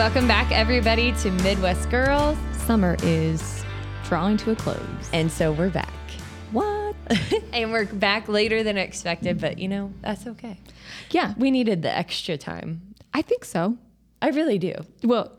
[0.00, 2.38] Welcome back, everybody, to Midwest Girls.
[2.64, 3.62] Summer is
[4.04, 4.78] drawing to a close.
[5.12, 5.92] And so we're back.
[6.52, 6.96] What?
[7.52, 10.58] And we're back later than expected, but you know, that's okay.
[11.10, 12.94] yeah, We needed the extra time.
[13.12, 13.76] I think so.
[14.22, 14.72] I really do.
[15.04, 15.32] Well,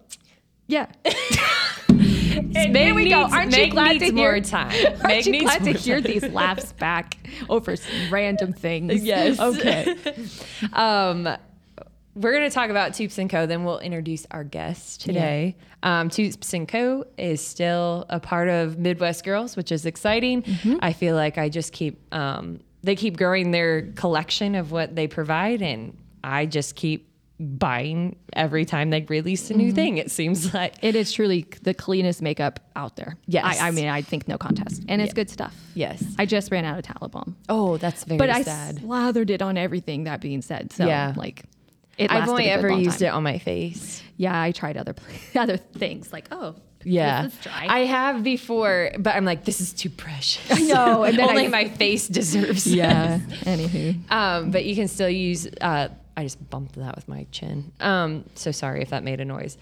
[0.67, 0.85] yeah.
[1.89, 3.23] There we go.
[3.23, 4.71] Aren't you glad needs to more hear- time.
[4.85, 7.17] Aren't Meg you glad to hear these laughs back
[7.49, 7.75] over
[8.12, 9.03] random things?
[9.03, 9.39] Yes.
[9.39, 9.95] Okay.
[10.73, 11.27] Um,
[12.15, 13.45] we're going to talk about Toups and Co.
[13.45, 15.55] Then we'll introduce our guest today.
[15.83, 17.05] Um, Toups and Co.
[17.17, 20.43] is still a part of Midwest Girls, which is exciting.
[20.43, 20.77] Mm-hmm.
[20.81, 25.07] I feel like I just keep um, they keep growing their collection of what they
[25.07, 27.07] provide, and I just keep
[27.39, 29.75] buying every time they release a new Mm-hmm.
[29.75, 29.98] thing.
[29.98, 33.17] It seems like It is truly the cleanest makeup out there.
[33.26, 33.59] Yes.
[33.59, 34.84] I, I mean, I think no contest.
[34.87, 35.55] And it's good stuff.
[35.73, 36.04] yes.
[36.20, 37.35] I just ran out of tallow balm.
[37.49, 38.82] Oh, that's very But I sad.
[38.82, 40.71] slathered it on everything, that being said.
[40.71, 41.13] So, Yeah.
[41.15, 41.45] like,
[41.97, 43.07] it I've only lasted a good ever used time.
[43.07, 44.01] it on my face.
[44.17, 44.95] Yeah, I tried other
[45.35, 47.65] other things like, oh, Yeah, dry.
[47.70, 50.49] I have before, but I'm like, this is too precious.
[50.51, 52.65] I know, and then only I- my face deserves.
[52.67, 53.17] yeah.
[53.27, 53.39] this.
[53.43, 55.48] Anywho, Um, but you can still use.
[55.59, 57.71] Uh, I just bumped that with my chin.
[57.79, 59.57] Um, so sorry if that made a noise.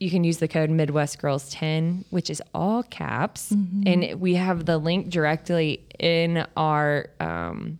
[0.00, 4.64] You can use the code Midwest Girls 10, which is all caps, and we have
[4.66, 7.78] the link directly in our um,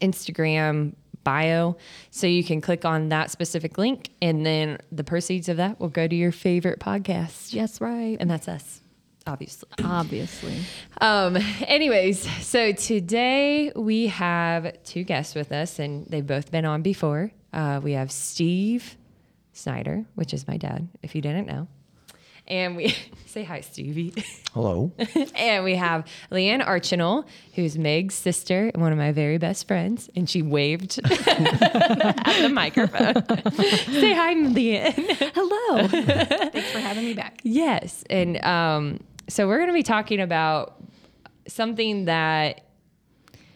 [0.00, 0.94] Instagram
[1.24, 1.76] bio.
[2.10, 5.88] So you can click on that specific link, and then the proceeds of that will
[5.88, 7.52] go to your favorite podcast.
[7.52, 8.16] yes, right.
[8.20, 8.80] And that's us,
[9.26, 9.68] obviously.
[9.82, 10.56] Obviously.
[11.00, 16.82] Um, anyways, so today we have two guests with us, and they've both been on
[16.82, 17.32] before.
[17.52, 18.96] Uh, we have Steve
[19.52, 21.68] Snyder, which is my dad, if you didn't know.
[22.52, 22.94] And we
[23.26, 24.12] say hi, Stevie.
[24.52, 24.92] Hello.
[25.34, 30.10] and we have Leanne Archinal, who's Meg's sister and one of my very best friends.
[30.14, 33.14] And she waved at the microphone.
[33.54, 35.32] say hi, Leanne.
[35.34, 35.88] Hello.
[35.88, 37.40] Thanks for having me back.
[37.42, 38.04] Yes.
[38.10, 39.00] And um,
[39.30, 40.76] so we're going to be talking about
[41.48, 42.60] something that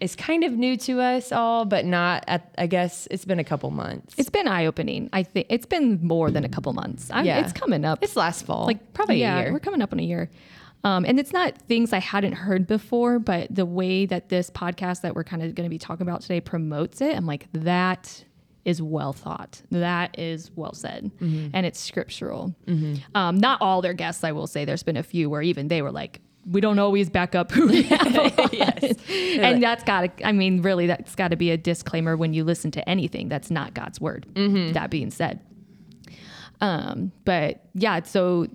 [0.01, 3.45] is kind of new to us all, but not at, I guess it's been a
[3.45, 4.15] couple months.
[4.19, 5.09] It's been eye opening.
[5.12, 7.11] I think it's been more than a couple months.
[7.12, 7.41] I'm, Yeah.
[7.41, 8.03] It's coming up.
[8.03, 9.53] it's last fall, like probably yeah, a year.
[9.53, 10.31] We're coming up on a year.
[10.84, 15.01] Um, and it's not things I hadn't heard before, but the way that this podcast
[15.01, 18.25] that we're kind of going to be talking about today promotes it, I'm like, that
[18.65, 19.63] is well thought.
[19.71, 21.11] That is well said.
[21.21, 21.49] Mm-hmm.
[21.55, 22.55] And it's scriptural.
[23.15, 24.65] Um, not all their guests, I will say.
[24.65, 26.21] There's been a few where even they were like,
[26.51, 28.33] we don't always back up who we have on."
[29.37, 32.43] And that's got to, I mean, really, that's got to be a disclaimer when you
[32.43, 34.27] listen to anything that's not God's word.
[34.33, 34.73] Mm-hmm.
[34.73, 35.41] That being said.
[36.61, 38.47] Um, but yeah, so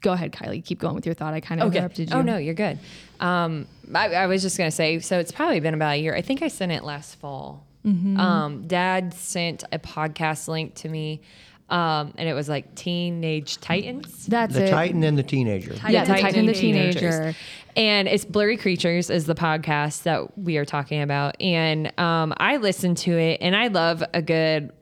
[0.00, 0.64] go ahead, Kylie.
[0.64, 1.34] Keep going with your thought.
[1.34, 2.16] I kind of interrupted you.
[2.16, 2.78] Oh no, you're good.
[3.20, 6.14] Um, I, I was just gonna say, so it's probably been about a year.
[6.14, 7.66] I think I sent it last fall.
[7.84, 8.18] Mm-hmm.
[8.18, 11.22] Um, Dad sent a podcast link to me,
[11.68, 14.26] um, and it was like Teenage Titans.
[14.26, 14.70] That's The it.
[14.70, 15.74] Titan and the Teenager.
[15.88, 17.00] Yeah, the Titan Titan and the Teenagers.
[17.00, 17.36] Teenager.
[17.76, 21.40] And it's Blurry Creatures is the podcast that we are talking about.
[21.40, 24.72] And um, I listened to it and I love a good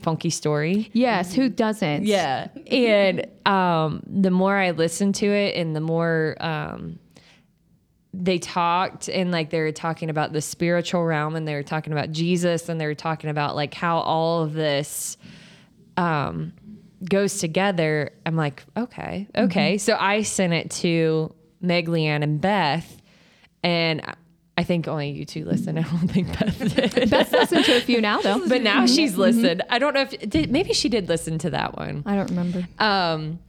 [0.00, 0.90] funky story.
[0.92, 2.04] Yes, who doesn't?
[2.04, 2.48] Yeah.
[2.66, 6.98] And um, the more I listened to it and the more um,
[8.12, 11.92] they talked and like they were talking about the spiritual realm and they were talking
[11.92, 15.16] about Jesus and they were talking about like how all of this
[15.96, 16.52] um,
[17.08, 18.12] goes together.
[18.26, 19.78] I'm like, okay, okay.
[19.78, 23.00] So I sent it to Meg, Leanne, and Beth.
[23.62, 24.14] And I-
[24.56, 25.78] I think only you two listened.
[25.80, 26.58] I don't think Beth
[26.94, 27.10] did.
[27.10, 28.46] Beth's listened to a few now, though.
[28.46, 29.62] But now she's listened.
[29.68, 32.04] I don't know if did, maybe she did listen to that one.
[32.06, 32.66] I don't remember.
[32.78, 33.40] Um,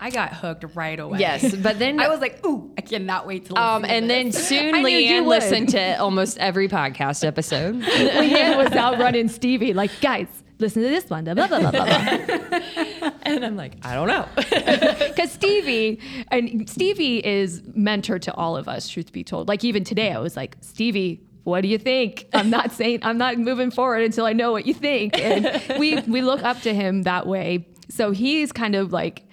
[0.00, 1.18] I got hooked right away.
[1.18, 4.08] yes, but then I was like, ooh, I cannot wait to listen um, to and
[4.08, 4.48] then this.
[4.48, 7.80] soon I you Leanne listened to almost every podcast episode.
[7.82, 11.24] Leanne was out running Stevie, like, guys, listen to this one.
[11.24, 13.10] Blah, blah, blah, blah, blah.
[13.22, 14.26] and I'm like, I don't know.
[15.08, 16.00] Because Stevie
[16.30, 19.48] and Stevie is mentor to all of us, truth be told.
[19.48, 22.26] Like even today, I was like, Stevie, what do you think?
[22.32, 25.18] I'm not saying I'm not moving forward until I know what you think.
[25.18, 27.66] And we we look up to him that way.
[27.88, 29.24] So he's kind of like,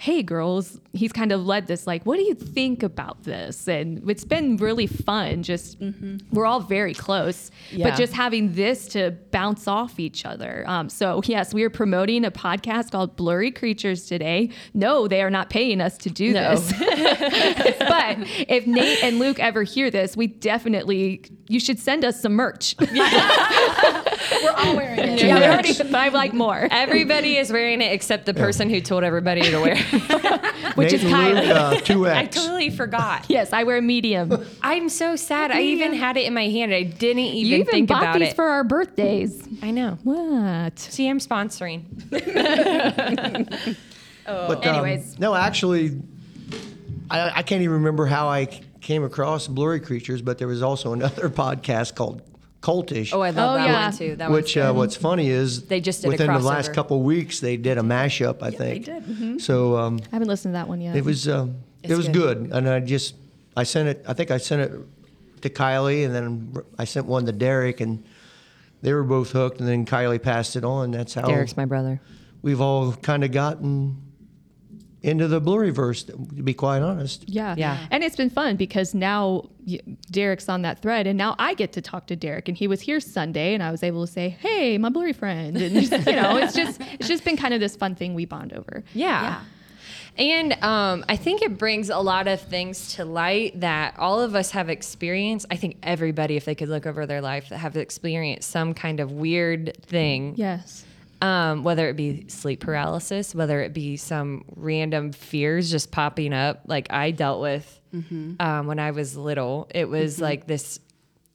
[0.00, 3.68] hey girls, he's kind of led this like, what do you think about this?
[3.68, 5.42] And it's been really fun.
[5.42, 5.76] Just
[6.32, 7.90] we're all very close, Yeah.
[7.90, 10.64] but just having this to bounce off each other.
[10.66, 14.48] Um, so yes, we are promoting a podcast called Blurry Creatures today.
[14.72, 16.56] No, they are not paying us to do No.
[16.56, 16.72] this.
[17.78, 18.16] but
[18.48, 22.74] if Nate and Luke ever hear this, we definitely you should send us some merch.
[24.42, 25.22] We're all wearing it.
[25.22, 28.80] yeah, we already, but I like more, Everybody is wearing it except the person who
[28.80, 30.74] told everybody to wear it.
[30.76, 31.76] which is Nate and Luke, Kylie.
[31.76, 32.14] uh, 2X.
[32.16, 33.26] I totally forgot.
[33.28, 34.44] Yes, I wear medium.
[34.62, 35.50] I'm so sad.
[35.50, 36.72] I even had it in my hand.
[36.72, 38.36] I didn't even, You even think bought about these it.
[38.36, 39.46] for our birthdays.
[39.62, 39.98] I know.
[40.04, 40.78] What?
[40.78, 41.84] See, I'm sponsoring.
[44.26, 45.18] But, um, Anyways.
[45.18, 46.00] no, actually,
[47.10, 48.46] I, I can't even remember how I
[48.80, 52.22] came across Blurry Creatures, but there was also another podcast called
[52.62, 53.12] Cultish.
[53.14, 53.84] Oh, I love Oh, that yeah.
[53.88, 54.16] one too.
[54.16, 54.76] That which uh, good.
[54.76, 56.74] what's funny is They just did a within the last crossover.
[56.74, 58.42] couple of weeks they did a mashup.
[58.42, 59.04] I think they did.
[59.04, 59.38] Mm-hmm.
[59.38, 59.76] so.
[59.78, 60.94] Um, I haven't listened to that one yet.
[60.96, 62.38] it was um, it It's was good.
[62.44, 62.52] good.
[62.52, 63.14] and I just
[63.56, 64.04] I sent it.
[64.06, 64.72] I think I sent it
[65.42, 68.04] to Kylie, and then I sent one to Derek, and
[68.82, 69.58] they were both hooked.
[69.60, 70.90] And then Kylie passed it on.
[70.90, 72.00] That's how Derek's my brother.
[72.42, 73.96] we've all kind of gotten
[75.02, 76.06] into the Blurryverse.
[76.06, 77.28] To be quite honest.
[77.28, 77.54] Yeah.
[77.56, 77.86] Yeah.
[77.90, 79.48] And it's been fun because now
[80.10, 82.80] Derek's on that thread and now I get to talk to Derek and he was
[82.80, 86.16] here Sunday and I was able to say, "Hey, my blurry friend." And just, you
[86.16, 88.84] know, it's just it's just been kind of this fun thing we bond over.
[88.94, 89.42] Yeah.
[90.18, 94.34] And um, I think it brings a lot of things to light that all of
[94.34, 95.46] us have experienced.
[95.50, 99.12] I think everybody, if they could look over their life, have experienced some kind of
[99.12, 100.34] weird thing.
[100.36, 100.84] Yes.
[101.22, 106.62] Um, whether it be sleep paralysis, whether it be some random fears just popping up,
[106.66, 107.80] like I dealt with
[108.40, 109.68] um, when I was little.
[109.74, 110.78] It was like this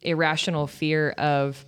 [0.01, 1.65] irrational fear of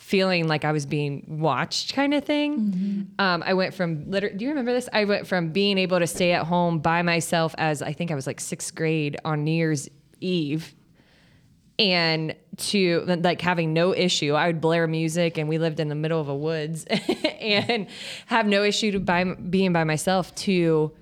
[0.00, 3.08] feeling like I was being watched, kind of thing.
[3.18, 4.88] Um, I went from liter- Do you remember this?
[4.92, 8.14] I went from being able to stay at home by myself as I think I
[8.16, 9.88] was like sixth grade on New Year's
[10.20, 10.74] Eve
[11.78, 15.94] and to like having no issue i would blare music and we lived in the
[15.94, 16.84] middle of a woods
[17.40, 17.86] and
[18.26, 20.92] have no issue to by, being by myself to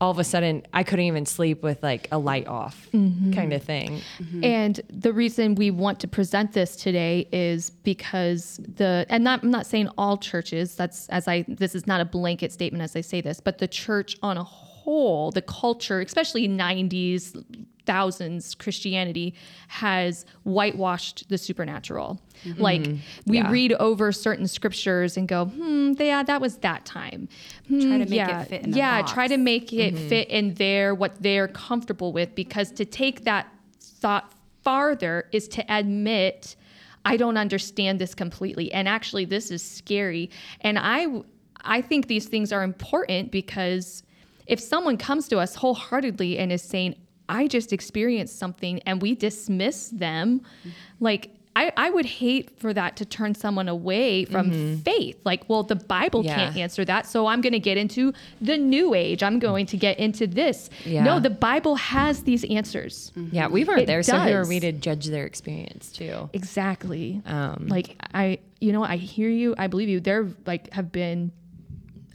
[0.00, 3.32] all of a sudden i couldn't even sleep with like a light off mm-hmm.
[3.32, 4.00] kind of thing.
[4.18, 4.44] Mm-hmm.
[4.44, 9.50] And the reason we want to present this today is because the and not I'm
[9.50, 13.00] not saying all churches, that's as I this is not a blanket statement as I
[13.00, 17.44] say this, but the church on a whole, the culture, especially 90s
[17.86, 19.34] thousands Christianity
[19.68, 22.20] has whitewashed the supernatural.
[22.58, 22.84] Like
[23.26, 23.50] we Yeah.
[23.50, 27.28] read over certain scriptures and go, "Hmm, yeah, that was that time."
[27.68, 29.12] Try to Hmm, make it yeah, fit in Yeah, box.
[29.12, 33.46] try to make it fit in their what they're comfortable with because to take that
[33.80, 36.56] thought farther is to admit
[37.04, 40.28] I don't understand this completely and actually this is scary
[40.60, 41.22] and I
[41.64, 44.02] I think these things are important because
[44.46, 46.96] if someone comes to us wholeheartedly and is saying
[47.28, 50.70] I just experienced something and we dismiss them mm-hmm.
[51.00, 54.76] like I, I would hate for that to turn someone away from mm-hmm.
[54.82, 55.18] faith.
[55.24, 56.34] Like, well, the Bible Yeah.
[56.34, 57.06] can't answer that.
[57.06, 58.12] So I'm going to get into
[58.42, 59.22] the new age.
[59.22, 60.68] I'm going to get into this.
[60.84, 61.02] Yeah.
[61.02, 63.10] No, the Bible has these answers.
[63.16, 63.34] Mm-hmm.
[63.34, 64.48] yeah we weren't It there so who are does.
[64.48, 67.22] we to judge their experience too Exactly.
[67.24, 69.54] Um, like I, you know, I hear you.
[69.56, 70.00] I believe you.
[70.00, 71.32] There, like, have been.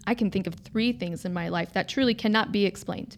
[0.08, 3.18] I can think of three things in my life that truly cannot be explained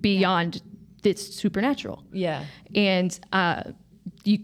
[0.00, 0.62] beyond
[1.02, 2.04] this supernatural.
[2.12, 2.44] yeah
[2.74, 3.62] and uh,
[4.24, 4.38] you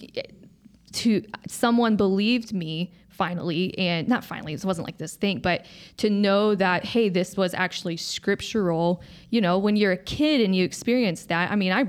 [0.92, 5.66] to someone believed me finally and not finally it wasn't like this thing but
[5.98, 10.54] to know that hey this was actually scriptural you know when you're a kid and
[10.56, 11.84] you experience that i mean i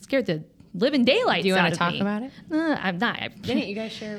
[0.00, 0.42] scared the
[0.74, 2.00] living daylights do you want to talk me.
[2.00, 4.16] about it Uh, i'm not didn't you guys share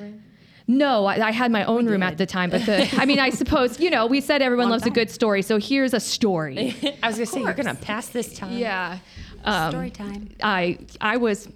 [0.68, 3.30] no, I, I had my own room at the time, but the, I mean, I
[3.30, 6.76] suppose, you know, we said everyone loves a good story, so here's a story.
[7.04, 9.00] i was gonna say you're gonna pass this time yeah.
[9.44, 10.30] Um, Story time.
[10.42, 11.48] I I was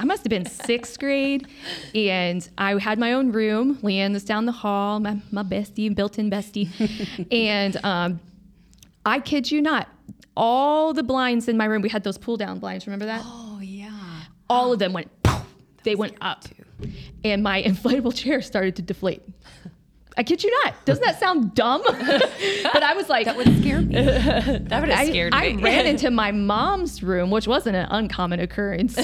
[0.00, 1.46] I must have been sixth grade,
[1.94, 3.76] and I had my own room.
[3.82, 6.70] Leanne was down the hall, my my bestie, built-in bestie,
[7.30, 8.18] and um,
[9.04, 9.88] I kid you not,
[10.34, 11.82] all the blinds in my room.
[11.82, 12.86] We had those pull-down blinds.
[12.86, 13.20] Remember that?
[13.22, 14.22] Oh yeah.
[14.48, 15.10] All of them went.
[15.82, 16.44] They went up,
[17.22, 19.22] and my inflatable chair started to deflate.
[20.16, 20.84] I kid you not.
[20.84, 21.82] Doesn't that sound dumb?
[21.86, 23.94] but I was like, That would scare me.
[23.94, 27.86] that would have scared I me I ran into my mom's room, which wasn't an
[27.90, 28.94] uncommon occurrence,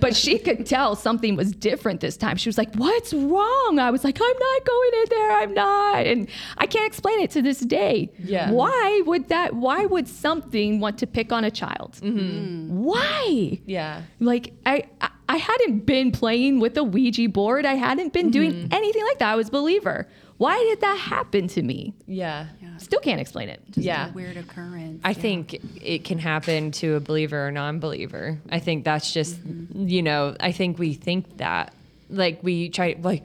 [0.00, 2.36] but she could tell something was different this time.
[2.36, 5.32] She was like, "What's wrong?" I was like, "I'm not going in there.
[5.32, 8.10] I'm not," and I can't explain it to this day.
[8.18, 8.50] Yeah.
[8.50, 9.54] Why would that?
[9.54, 11.92] Why would something want to pick on a child?
[12.02, 12.82] Mm-hmm.
[12.82, 13.60] Why?
[13.66, 17.64] yeah Like I, I, I hadn't been playing with a Ouija board.
[17.64, 18.72] I hadn't been doing mm-hmm.
[18.72, 19.32] anything like that.
[19.32, 20.08] I was a believer.
[20.36, 21.94] Why did that happen to me?
[22.06, 22.46] yeah
[22.78, 23.62] Still can't explain it.
[23.70, 24.10] Just Yeah.
[24.10, 25.00] A weird occurrence.
[25.04, 25.14] I yeah.
[25.14, 28.40] think it can happen to a believer or non-believer.
[28.50, 29.86] I think that's just, mm-hmm.
[29.86, 31.74] you know, I think we think that,
[32.10, 33.24] like we try, like,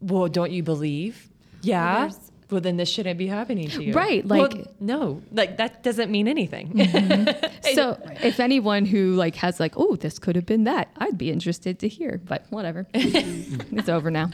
[0.00, 1.28] well, don't you believe?
[1.62, 2.06] Yeah.
[2.06, 2.20] Well,
[2.60, 3.92] there's- then this shouldn't be happening to you.
[3.92, 6.74] Right, Well, like- no, like that doesn't mean anything.
[7.74, 11.30] So if anyone who like has like, oh, this could have been that, I'd be
[11.30, 12.20] interested to hear.
[12.22, 14.30] But whatever, it's over now.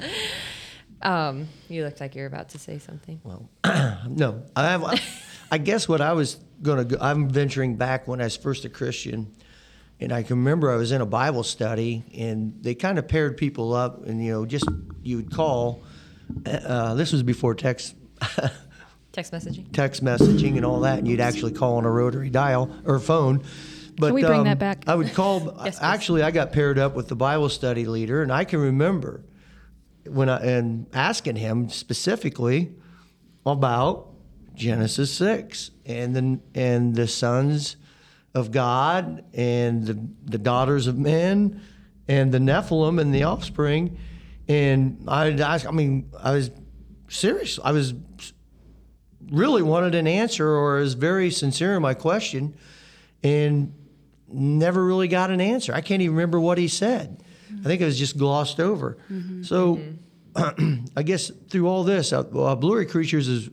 [1.02, 3.20] Um, you looked like you're about to say something.
[3.22, 3.48] Well,
[4.08, 5.00] no, I have.
[5.52, 6.84] I guess what I was going to.
[6.84, 9.32] go I'm venturing back when I was first a Christian,
[10.00, 13.36] and I can remember I was in a Bible study, and they kind of paired
[13.36, 14.64] people up, and you know, just
[15.02, 15.82] you would call.
[16.44, 17.94] Uh, this was before text.
[19.12, 19.72] Text messaging.
[19.72, 23.42] text messaging and all that, and you'd actually call on a rotary dial or phone.
[23.96, 24.84] But we bring um, that back?
[24.86, 25.58] I would call.
[25.64, 29.24] Yes, actually, I got paired up with the Bible study leader, and I can remember
[30.06, 32.72] when I and asking him specifically
[33.44, 34.10] about
[34.54, 37.76] Genesis six and the and the sons
[38.34, 41.60] of God and the the daughters of men
[42.06, 43.98] and the Nephilim and the offspring.
[44.48, 46.50] And I, I, I mean, I was
[47.08, 47.58] serious.
[47.62, 47.92] I was
[49.30, 52.54] really wanted an answer or was very sincere in my question
[53.22, 53.74] and
[54.30, 55.72] never really got an answer.
[55.74, 57.22] I can't even remember what he said.
[57.60, 58.98] I think it was just glossed over.
[59.42, 59.80] So
[60.96, 63.48] I guess through all this, uh, uh, Blurry Creatures is,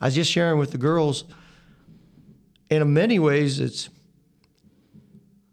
[0.00, 1.24] I was just sharing with the girls,
[2.70, 3.88] and in many ways, it's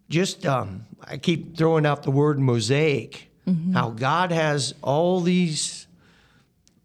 [0.09, 3.29] just, um, I keep throwing out the word mosaic,
[3.73, 5.87] how God has all these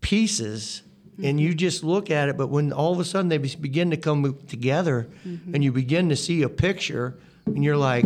[0.01, 0.83] pieces
[1.23, 3.97] and you just look at it but when all of a sudden they begin to
[3.97, 8.05] come together and you begin to see a picture and you're like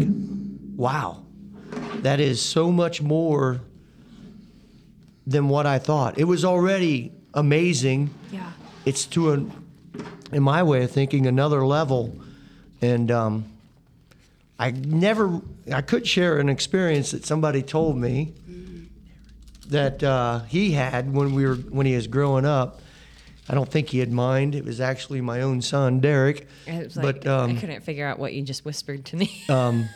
[0.76, 1.23] wow
[1.97, 3.61] that is so much more
[5.26, 6.19] than what i thought.
[6.19, 8.11] It was already amazing.
[8.33, 8.50] Yeah.
[8.85, 9.47] it's to a
[10.35, 12.16] in my way of thinking another level.
[12.81, 13.45] And um,
[14.59, 15.40] i never
[15.73, 18.33] i could share an experience that somebody told me
[19.69, 22.81] that uh, he had when we were when he was growing up
[23.49, 26.46] i don't think he had mind it was actually my own son derek
[26.84, 29.44] was like, but um, I couldn't figure out what you just whispered to me.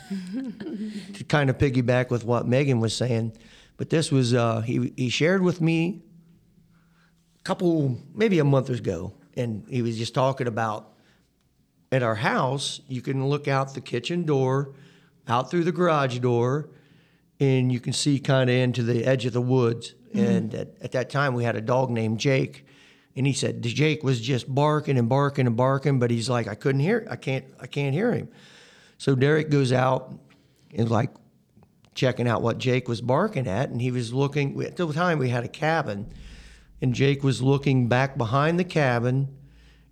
[1.13, 3.33] to kind of piggyback with what Megan was saying,
[3.77, 6.01] but this was uh, he he shared with me
[7.39, 10.93] a couple maybe a month ago, and he was just talking about
[11.91, 14.73] at our house you can look out the kitchen door,
[15.27, 16.69] out through the garage door,
[17.39, 19.93] and you can see kind of into the edge of the woods.
[20.13, 22.65] And at, at that time we had a dog named Jake.
[23.17, 26.53] And he said Jake was just barking and barking and barking, but he's like, I
[26.53, 28.29] couldn't hear, I can't, I can't hear him.
[28.99, 30.13] So Derek goes out
[30.73, 31.09] and like
[31.95, 34.61] checking out what Jake was barking at, and he was looking.
[34.63, 36.13] At the time, we had a cabin,
[36.79, 39.35] and Jake was looking back behind the cabin,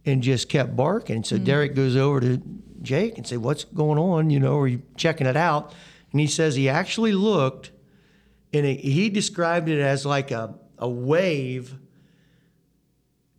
[0.06, 1.24] and just kept barking.
[1.24, 1.44] So hmm.
[1.44, 2.42] Derek goes over to
[2.82, 4.30] Jake and say, "What's going on?
[4.30, 5.74] You know, are you checking it out?"
[6.12, 7.72] And he says he actually looked,
[8.54, 11.76] and it, he described it as like a a wave,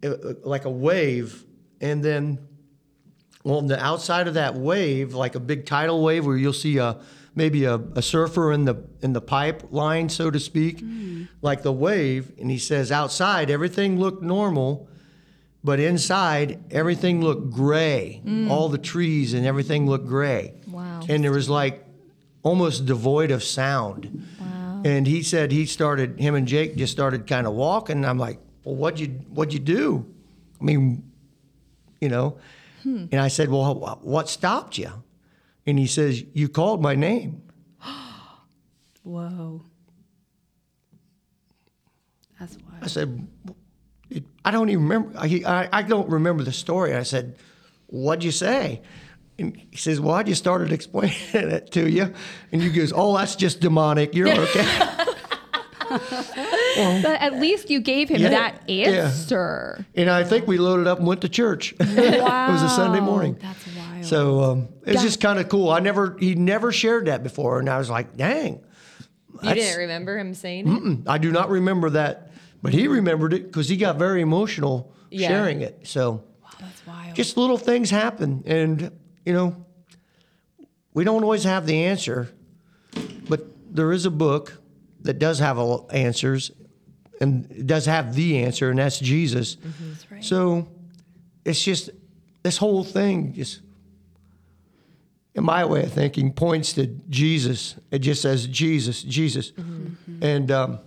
[0.03, 1.45] like a wave,
[1.81, 2.39] and then
[3.45, 6.99] on the outside of that wave, like a big tidal wave, where you'll see a
[7.37, 11.29] maybe a, a surfer in the in the pipeline, so to speak, mm.
[11.43, 12.33] like the wave.
[12.41, 14.89] And he says outside everything looked normal,
[15.63, 18.23] but inside everything looked gray.
[18.25, 18.51] Mm.
[18.51, 20.55] All the trees and everything looked gray.
[20.67, 21.03] Wow.
[21.09, 21.85] And there was like
[22.43, 24.27] almost devoid of sound.
[24.41, 24.83] Wow.
[24.85, 27.97] And he said he started him and Jake just started kind of walking.
[27.97, 30.05] And I'm like, well, what'd you what'd you do?
[30.61, 31.09] I mean,
[32.01, 32.39] you know.
[32.83, 33.07] Hmm.
[33.13, 34.91] And I said, well, what stopped you?
[35.67, 37.43] And he says, you called my name.
[39.05, 39.63] Whoa.
[42.41, 42.79] That's why.
[42.83, 43.29] I said,
[44.45, 45.17] I don't even remember.
[45.17, 46.95] I, I, I don't remember the story.
[46.95, 47.37] I said,
[47.87, 48.83] what'd you say?
[49.39, 52.13] And he says, well, I just started explaining it to you.
[52.51, 54.13] And you goes, oh, that's just demonic.
[54.13, 54.89] You're okay.
[57.03, 59.05] But at least you gave him Yeah, that yeah.
[59.07, 59.85] answer.
[59.95, 61.75] and I think we loaded up and went to church.
[61.79, 61.87] Wow.
[61.89, 63.39] it was a Sunday morning.
[63.41, 64.05] That's wild.
[64.05, 65.71] So um, it's just kind of cool.
[65.71, 67.59] I never, he never shared that before.
[67.59, 68.61] And I was like, dang.
[69.43, 70.71] you didn't remember him saying it?
[70.83, 72.31] Mm, I do not remember that,
[72.63, 75.29] but he remembered it because he got very emotional Yeah.
[75.29, 75.87] sharing it.
[75.89, 77.15] So wow, That's wild.
[77.17, 78.91] just little things happen, and
[79.25, 79.65] you know,
[80.95, 82.29] we don't always have the answer,
[83.29, 83.41] but
[83.75, 84.61] there is a book
[85.03, 86.51] that does have all answers,
[87.21, 89.57] and it does have the answer, and that's Jesus.
[89.57, 90.25] Mm-hmm, that's right.
[90.25, 90.69] So
[91.45, 91.91] it's just
[92.43, 93.61] this whole thing just
[95.35, 97.77] in my way of thinking points to Jesus.
[97.91, 99.53] It just says Jesus, Jesus.
[99.53, 100.25] Mm-hmm, mm-hmm.
[100.25, 100.79] And um,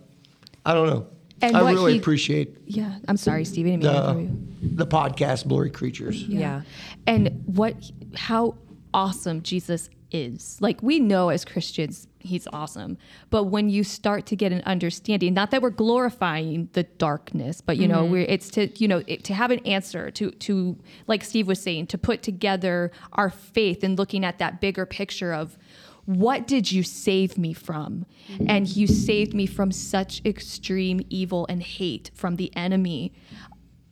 [0.65, 1.07] I don't know.
[1.41, 2.97] And I really he- appreciate Yeah.
[3.07, 3.73] I'm sorry, Stevie.
[3.73, 6.23] I didn't mean to the, the podcast Blurry Creatures.
[6.23, 6.63] Yeah.
[7.07, 7.75] And what,
[8.15, 8.55] how
[8.93, 10.57] awesome Jesus is.
[10.59, 12.97] Like we know as Christians, he's awesome.
[13.29, 17.77] But when you start to get an understanding, not that we're glorifying the darkness, but
[17.77, 18.11] you know, mm-hmm.
[18.11, 21.61] we're it's to you know it, to have an answer to to like Steve was
[21.61, 25.57] saying, to put together our faith and looking at that bigger picture of
[26.05, 28.07] what did you save me from?
[28.31, 28.45] Mm-hmm.
[28.49, 33.13] And you saved me from such extreme evil and hate from the enemy.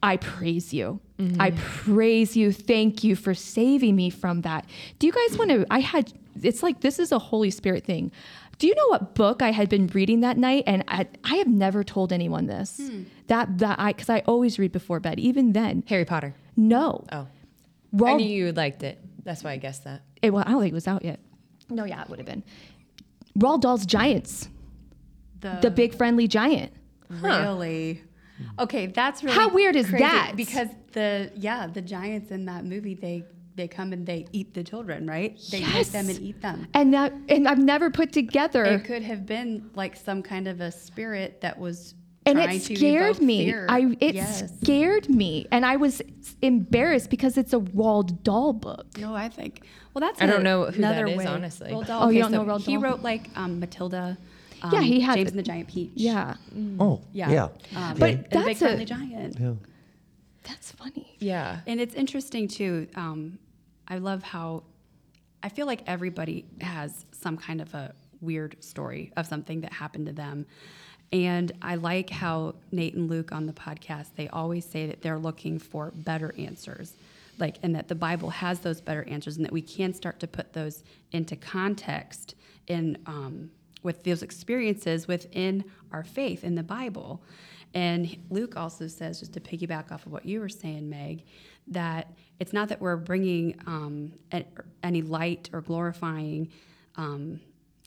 [0.08, 1.00] I praise you.
[1.20, 1.42] Mm-hmm.
[1.42, 2.52] I praise you.
[2.52, 4.66] Thank you for saving me from that.
[5.00, 5.66] Do you guys want to?
[5.70, 8.12] I had, it's like this is a Holy Spirit thing.
[8.60, 10.64] Do you know what book I had been reading that night?
[10.66, 12.78] And I, I have never told anyone this.
[12.82, 13.04] Hmm.
[13.28, 15.20] That, that I, because I always read before bed.
[15.20, 16.34] Even then, Harry Potter.
[16.56, 17.04] no.
[17.12, 17.28] Oh,
[18.06, 19.00] I knew you liked it.
[19.24, 20.02] That's why I guessed that.
[20.22, 21.20] it, well, I don't think it was out yet.
[21.70, 22.44] No, yeah, it would have been.
[23.38, 24.50] Roald Dahl's Giants,
[25.42, 26.72] The, the big friendly giant.
[27.10, 28.02] really.
[28.60, 30.34] Okay, that's really How weird is crazy that?
[30.36, 33.26] Because the yeah, the giants in that movie they
[33.58, 35.38] they come and they eat the children, right?
[35.52, 36.68] They take them and eat them.
[36.74, 38.64] And that, and I've never put together.
[38.64, 41.96] It could have been like some kind of a spirit that was
[42.28, 43.46] and it scared me.
[43.46, 43.66] fear.
[43.70, 44.52] I it yes.
[44.62, 46.02] scared me, and I was
[46.42, 48.98] embarrassed because it's a Roald Dahl book.
[48.98, 49.64] No, I think.
[49.94, 51.26] Well, that's I don't know who that another is, way.
[51.26, 51.72] honestly.
[51.72, 54.18] Roald Dahl, Oh, you don't know so Roald He wrote like um, Matilda.
[54.62, 55.92] Um, Yeah, he had James the- and the Giant Peach.
[55.96, 56.36] Yeah,
[56.80, 57.44] Oh, yeah, yeah.
[57.76, 59.40] Um, But and the that's Big a- Friendly Giant.
[59.40, 59.54] yeah.
[60.44, 61.16] that's funny.
[61.20, 61.60] Yeah.
[61.68, 62.88] And it's interesting too.
[62.96, 63.38] Um,
[63.88, 64.64] I love how
[65.44, 70.08] I feel like everybody has some kind of a weird story of something that happened
[70.08, 70.46] to them.
[71.14, 75.20] And I like how Nate and Luke on the podcast, they always say that they're
[75.20, 76.94] looking for better answers.
[77.40, 80.28] Like, and that the Bible has those better answers, and that we can start to
[80.28, 82.34] put those into context
[82.66, 83.52] in um,
[83.84, 87.22] with those experiences within our faith in the Bible.
[87.74, 91.24] And Luke also says, just to piggyback off of what you were saying, Meg,
[91.68, 94.14] that it's not that we're bringing um,
[94.84, 96.50] any light or glorifying
[96.96, 97.40] um,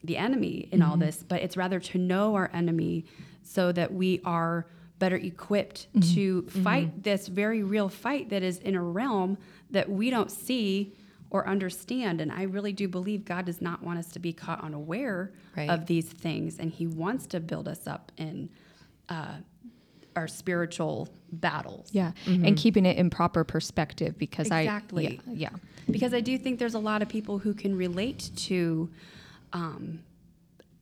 [0.04, 3.04] the enemy in all this, but it's rather to know our enemy
[3.42, 4.66] so that we are
[4.98, 9.38] better equipped to fight this very real fight that is in a realm
[9.70, 10.94] that we don't see
[11.30, 12.20] or understand.
[12.20, 15.70] And I really do believe God does not want us to be caught unaware Right.
[15.70, 18.48] of these things, and He wants to build us up in
[19.08, 19.34] uh,
[20.16, 21.88] our spiritual battles.
[21.92, 25.06] Yeah, and keeping it in proper perspective because Exactly.
[25.06, 25.58] I yeah, yeah.
[25.90, 28.90] because I do think there's a lot of people who can relate to
[29.52, 30.00] um,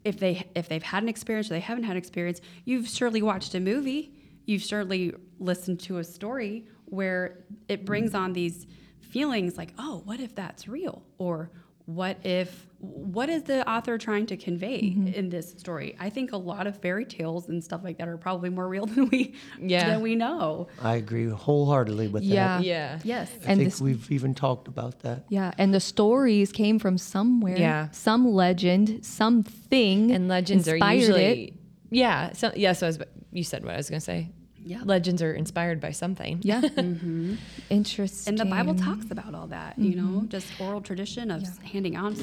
[0.04, 2.40] if they if they've had an experience or they haven't had an experience.
[2.64, 4.12] You've surely watched a movie.
[4.46, 8.66] You've surely listened to a story where it brings on these
[9.00, 11.02] feelings like, oh, what if that's real?
[11.18, 11.50] Or
[11.86, 15.08] what if what is the author trying to convey mm-hmm.
[15.08, 15.96] in this story?
[15.98, 18.86] I think a lot of fairy tales and stuff like that are probably more real
[18.94, 19.88] than we Yeah.
[19.88, 20.68] than we know.
[20.82, 22.58] I agree wholeheartedly with Yeah.
[22.58, 22.64] that.
[22.64, 22.98] Yeah.
[23.04, 23.30] Yes.
[23.30, 25.24] I And think this- we've even talked about that.
[25.30, 27.56] Yeah, and the stories came from somewhere.
[27.58, 27.88] Yeah.
[27.90, 31.54] some legend, something, And legends are usually it.
[31.90, 32.32] yeah.
[32.32, 32.74] So yeah.
[32.74, 32.98] So I was,
[33.32, 34.30] you said what I was gonna say.
[34.64, 34.82] Yeah.
[34.84, 36.40] Legends are inspired by something.
[36.42, 37.36] Yeah, mm-hmm.
[37.70, 38.32] interesting.
[38.32, 40.28] And the Bible talks about all that, you know, mm-hmm.
[40.28, 42.14] just oral tradition of handing on,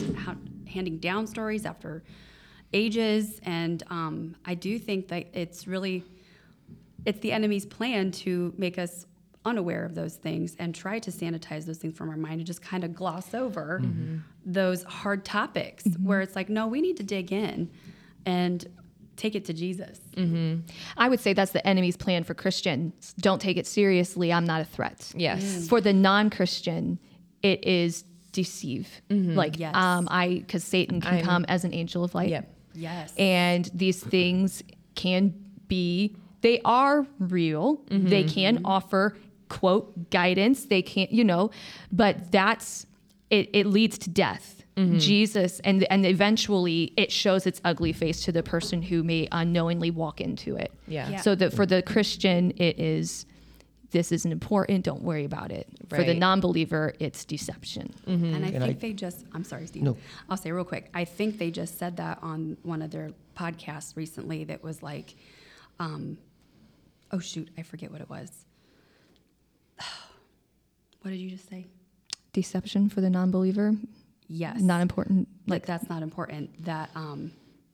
[0.68, 2.04] handing down stories after
[2.74, 3.40] ages.
[3.44, 6.04] And um, I do think that it's really,
[7.06, 9.06] it's the enemy's plan to make us
[9.46, 12.62] unaware of those things and try to sanitize those things from our mind and just
[12.62, 14.18] kind of gloss over mm-hmm.
[14.46, 17.70] those hard topics where it's like, no, we need to dig in
[18.26, 18.68] and
[19.18, 20.00] take it to Jesus.
[20.16, 20.62] Mm-hmm.
[20.98, 23.14] I would say that's the enemy's plan for Christians.
[23.20, 24.32] Don't take it seriously.
[24.34, 25.12] I'm not a threat.
[25.16, 25.68] Yes.
[25.68, 27.00] For the non-Christian,
[27.42, 28.90] it is deceive.
[29.10, 29.36] Mm-hmm.
[29.36, 29.76] Like Yes.
[29.76, 32.30] um, I because Satan can I'm- come as an angel of light.
[32.30, 32.52] Yep.
[32.78, 33.14] Yes.
[33.18, 34.62] and these things
[34.96, 35.34] can
[35.70, 38.10] be they are real mm-hmm.
[38.10, 39.16] they can offer
[39.48, 41.52] quote guidance they can't you know
[41.92, 42.86] but that's
[43.30, 44.55] it, it leads to death
[44.98, 49.90] jesus and and eventually it shows its ugly face to the person who may unknowingly
[49.90, 51.08] walk into it Yeah.
[51.10, 51.22] Yeah.
[51.22, 53.26] so that for the christian it is
[53.92, 58.52] this isn't important don't worry about it for the non-believer it's deception And I And
[58.64, 59.84] think I- they just, I'm sorry, Steve.
[59.84, 59.96] No.
[60.30, 60.90] I'll say real quick.
[60.94, 65.16] I think they just said that on one of their podcasts recently that was like,
[65.80, 66.18] um,
[67.12, 68.30] oh, shoot, I forget what it was.
[71.02, 71.68] What did you just say?
[72.34, 73.76] deception for the non-believer
[74.28, 74.60] Yes.
[74.62, 76.66] not important like that's not important.
[76.66, 77.32] That, um,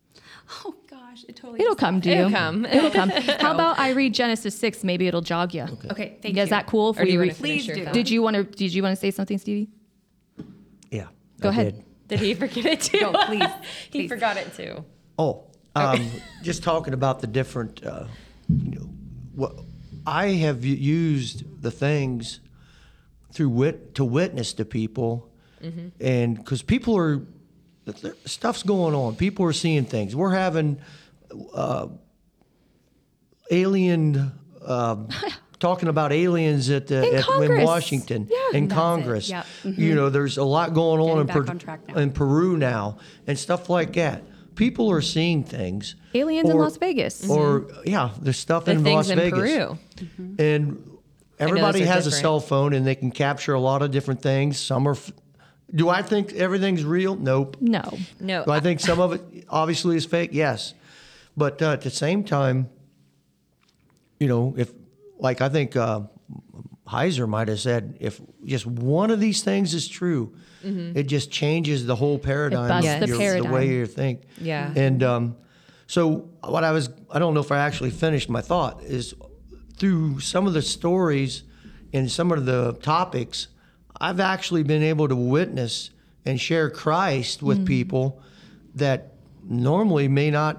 [0.66, 1.62] oh gosh, it totally.
[1.62, 2.04] It'll come left.
[2.06, 2.16] to you.
[2.18, 2.66] It'll come.
[2.66, 3.10] It'll come.
[3.40, 4.84] How about I read Genesis six?
[4.84, 5.64] Maybe it'll jog you.
[5.92, 6.42] Okay, thank you.
[6.42, 6.92] Is that cool?
[6.92, 7.36] If Or do we you read?
[7.36, 7.86] Please do.
[7.86, 8.44] Did you want to?
[8.44, 9.70] Did you want to say something, Stevie?
[10.90, 11.08] Yeah.
[11.40, 11.76] Go I ahead.
[11.76, 11.86] did.
[12.10, 13.00] Did he forget it too?
[13.00, 13.44] Go, please,
[13.90, 14.10] he please.
[14.10, 14.84] forgot it too.
[15.18, 16.12] Oh, um,
[16.44, 18.06] just talking about the different, uh,
[18.50, 18.90] you know,
[19.34, 19.56] what
[20.06, 22.42] I have used the things
[23.32, 25.31] through wit to witness to people,
[26.00, 27.21] and because people are
[28.26, 30.15] stuff's going on, people are seeing things.
[30.15, 30.80] We're having
[31.54, 31.88] uh,
[33.50, 34.32] alien
[34.65, 35.08] um
[35.60, 37.63] talking about aliens at the In at, in.
[37.63, 38.58] Washington Yeah.
[38.58, 38.67] in.
[38.67, 39.30] Congress.
[39.30, 39.45] Yep.
[39.63, 42.97] You know, there's a lot going on Getting in, Per- on in Peru now
[43.28, 44.24] and stuff like that.
[44.56, 45.95] People are seeing things.
[46.13, 47.30] Aliens in Las Vegas.
[47.30, 49.39] Or yeah, there's stuff The in Las in Vegas.
[49.39, 49.78] Peru.
[50.39, 51.00] And
[51.39, 54.60] everybody has a cell phone and they can capture a lot of different things.
[54.60, 54.91] Some are.
[54.93, 55.12] F-
[55.74, 57.16] Do I think everything's real?
[57.16, 57.58] Nope.
[57.62, 57.98] no.
[58.20, 60.32] No, Do I think some of it obviously is fake?
[60.34, 60.74] Yes.
[61.38, 62.70] But uh, at the same time,
[64.20, 64.72] you know, if,
[65.18, 66.02] like I think uh,
[66.88, 71.88] Heiser might have said, if just one of these things is true, it just changes
[71.88, 73.52] the whole paradigm, busts of the your- paradigm.
[73.52, 74.22] way you think.
[74.40, 74.72] Yeah.
[74.76, 75.36] And um,
[75.88, 79.16] so what I was, I don't know if I actually finished my thought, is
[79.78, 81.44] through some of the stories
[81.94, 83.48] and some of the topics,
[84.02, 85.92] I've actually been able to witness
[86.26, 88.22] and share Christ with people
[88.76, 90.58] that normally may not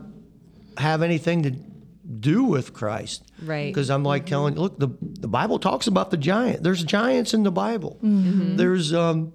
[0.79, 3.25] have anything to do with Christ.
[3.43, 3.67] Right.
[3.73, 6.63] Because I'm like telling, look, the, the Bible talks about the giant.
[6.63, 7.99] There's giants in the Bible.
[8.03, 9.33] There's, um,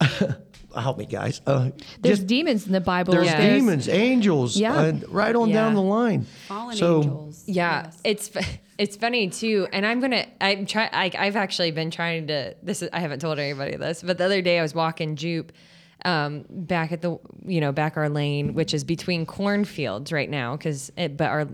[0.76, 1.40] help me, guys.
[1.46, 3.12] Uh, There's just- demons in the Bible.
[3.14, 3.40] there's Yeah.
[3.40, 4.74] There's- demons, angels, Yeah.
[4.74, 6.26] uh, right on down the line.
[6.48, 7.44] Fallen so, angels.
[7.46, 8.00] Yeah, Yes.
[8.04, 8.40] it's fu-
[8.78, 12.82] it's funny too, and I'm gonna I'm try I, I've actually been trying to this
[12.82, 15.52] is I haven't told anybody this, but the other day I was walking Jupe,
[16.04, 20.56] um, back at the you know back our lane, which is between cornfields right now,
[20.56, 21.48] because it but our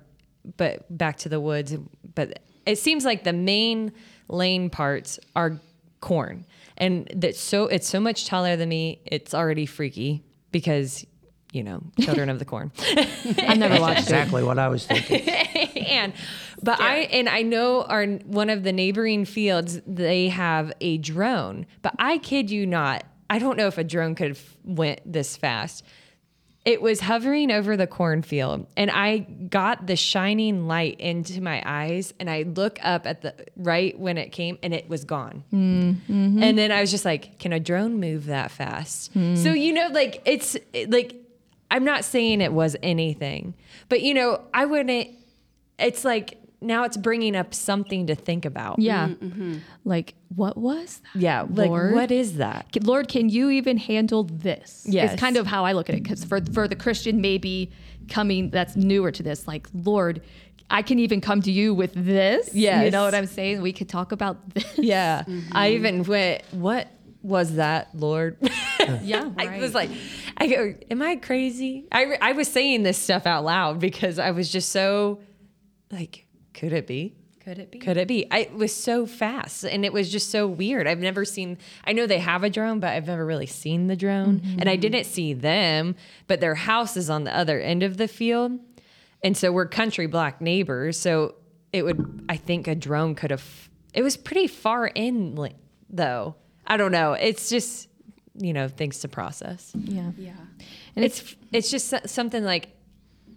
[0.57, 1.77] but back to the woods,
[2.15, 3.93] but it seems like the main
[4.29, 5.61] lane parts are
[6.01, 6.47] corn,
[6.79, 11.07] and that so it's so much taller than me, it's already freaky because
[11.53, 12.73] you know children of the corn.
[12.89, 14.05] I've never watched it.
[14.05, 15.29] exactly what I was thinking.
[15.29, 16.13] and
[16.63, 21.67] but I and I know our one of the neighboring fields they have a drone,
[21.83, 25.37] but I kid you not, I don't know if a drone could have went this
[25.37, 25.85] fast.
[26.63, 32.13] It was hovering over the cornfield, and I got the shining light into my eyes,
[32.21, 35.43] and I look up at the right when it came, and it was gone.
[35.55, 36.43] Mm-hmm.
[36.43, 39.89] And then I was just like, "Can a drone move that fast?" So you know,
[39.91, 40.59] like it's
[40.89, 41.17] like
[41.71, 43.55] I'm not saying it was anything,
[43.89, 45.09] but you know, I wouldn't.
[45.79, 48.79] It's like now it's bringing up something to think about.
[48.79, 49.09] Yeah.
[49.09, 49.59] Mm-hmm.
[49.85, 51.21] Like, what was that?
[51.21, 51.47] yeah.
[51.49, 51.95] Like, Lord?
[51.95, 52.67] what is that?
[52.83, 54.85] Lord, can you even handle this?
[54.89, 55.13] Yes.
[55.13, 56.03] It's kind of how I look at it.
[56.03, 57.71] Because for, for the Christian, maybe
[58.09, 60.21] coming that's newer to this, like, Lord,
[60.69, 62.55] I can even come to you with this.
[62.55, 62.83] Yeah.
[62.83, 63.63] You know what I'm saying?
[63.63, 64.79] We could talk about this.
[64.79, 65.25] Yeah.
[65.53, 66.89] I even went, "What
[67.23, 68.37] was that, Lord?"
[69.03, 69.31] Yeah.
[69.37, 69.91] I was like,
[70.37, 71.87] I go, am I crazy?
[71.93, 75.21] I, I was saying this stuff out loud because I was just so
[75.91, 77.15] like, could it be?
[77.41, 77.79] Could it be?
[77.79, 78.27] Could it be?
[78.31, 80.87] I, it was so fast and it was just so weird.
[80.87, 83.97] I've never seen, I know they have a drone, but I've never really seen the
[83.97, 84.43] drone.
[84.59, 84.81] And I mm-hmm.
[84.81, 88.53] didn't see them, but their house is on the other end of the field.
[89.23, 90.99] And so we're country black neighbors.
[90.99, 91.35] So
[91.73, 95.53] it would, I think a drone could have, it was pretty far in
[95.89, 96.37] though.
[96.71, 97.15] I don't know.
[97.15, 97.89] It's just,
[98.35, 99.73] you know, things to process.
[99.75, 100.13] yeah.
[100.17, 100.33] Yeah.
[100.95, 102.69] And It's, it's just something like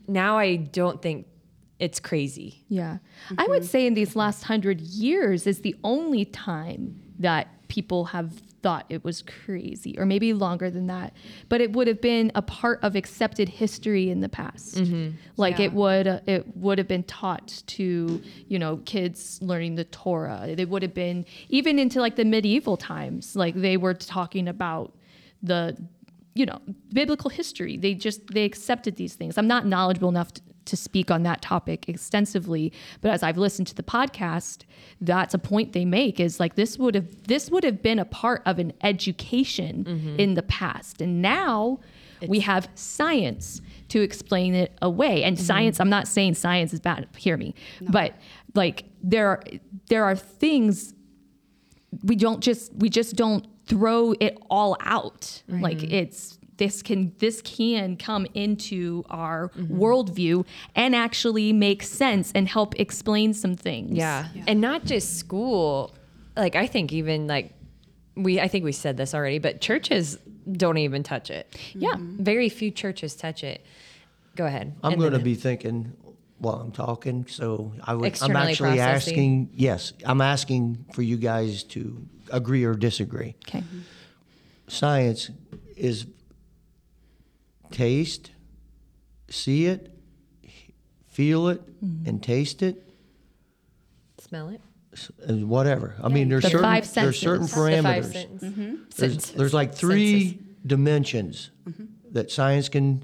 [0.08, 1.26] now I don't think
[1.80, 2.63] it's crazy.
[2.69, 3.00] Yeah.
[3.38, 3.67] I would mm-hmm.
[3.67, 9.04] say in these last hundred years is the only time that people have thought it
[9.04, 11.13] was crazy, or maybe longer than that.
[11.49, 14.76] But it would have been a part of accepted history in the past.
[14.76, 15.15] Mm-hmm.
[15.38, 15.65] Like Yeah.
[15.65, 20.45] it would it would have been taught to, you know, kids learning the Torah.
[20.47, 23.36] It would have been even into like the medieval times.
[23.36, 24.95] Like they were talking about
[25.43, 25.78] the
[26.36, 26.60] you know
[26.91, 31.12] biblical history they just they accepted these things i'm not knowledgeable enough to, to speak
[31.12, 32.71] on that topic extensively
[33.02, 34.63] but as i've listened to the podcast
[35.02, 38.06] that's a point they make is like this would have this would have been a
[38.06, 40.19] part of an education mm-hmm.
[40.19, 41.02] in the past.
[41.02, 41.80] And now
[42.28, 45.23] we have science to explain it away.
[45.23, 45.45] And mm-hmm.
[45.45, 48.15] science i'm not saying science is bad hear me but
[48.56, 49.43] like there are
[49.89, 50.93] there are things
[52.04, 55.41] we don't just we just don't throw it all out.
[55.47, 55.93] Like mm-hmm.
[55.93, 59.82] it's this can this can come into our mm-hmm.
[59.82, 64.28] worldview and actually make sense and help explain some things Yeah.
[64.48, 65.96] And not just school.
[66.36, 67.54] Like I think even like
[68.16, 70.18] we I think we said this already, but churches
[70.52, 71.56] don't even touch it.
[71.74, 72.24] yeah mm-hmm.
[72.24, 73.66] Very few churches touch it.
[74.36, 74.76] Go ahead.
[74.84, 75.94] I'm going to then- be thinking
[76.39, 77.26] while I'm talking.
[77.28, 79.13] So I would, I'm actually processing.
[79.13, 83.36] asking, yes, I'm asking for you guys to agree or disagree.
[83.48, 83.80] okay mm-hmm.
[84.68, 85.30] Science
[85.76, 86.08] is
[87.73, 88.31] taste,
[89.29, 89.91] see it,
[91.09, 92.07] feel it, Mm-hmm.
[92.09, 92.88] and taste it,
[94.19, 94.62] smell it.
[94.93, 95.95] s- whatever.
[96.01, 97.75] I mean, there's The certain five there's certain senses.
[97.75, 98.95] The five parameters.
[98.95, 100.41] There's, there's like three Senses.
[100.65, 101.49] dimensions
[102.12, 103.03] that science can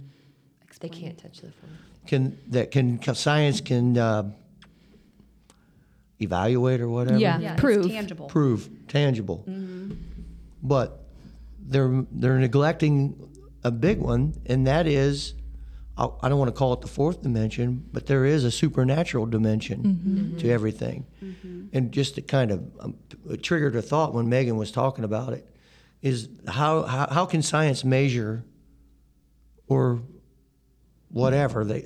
[0.80, 1.78] They can't touch the phone.
[2.08, 4.32] can that can science can uh,
[6.22, 7.18] evaluate or whatever.
[7.20, 7.40] Yeah.
[7.40, 7.88] Yeah, Prove.
[7.90, 8.28] Tangible.
[8.28, 9.44] prove tangible.
[10.64, 11.00] But
[11.60, 13.16] they're they're neglecting
[13.64, 15.34] a big one, and that is
[15.98, 19.26] I, I don't want to call it the fourth dimension, but there is a supernatural
[19.26, 21.06] dimension to everything.
[21.74, 22.96] And just to kind of um,
[23.30, 25.46] it triggered a thought when Megan was talking about it
[26.02, 28.44] is how how, how can science measure
[29.68, 30.02] or
[31.10, 31.84] whatever they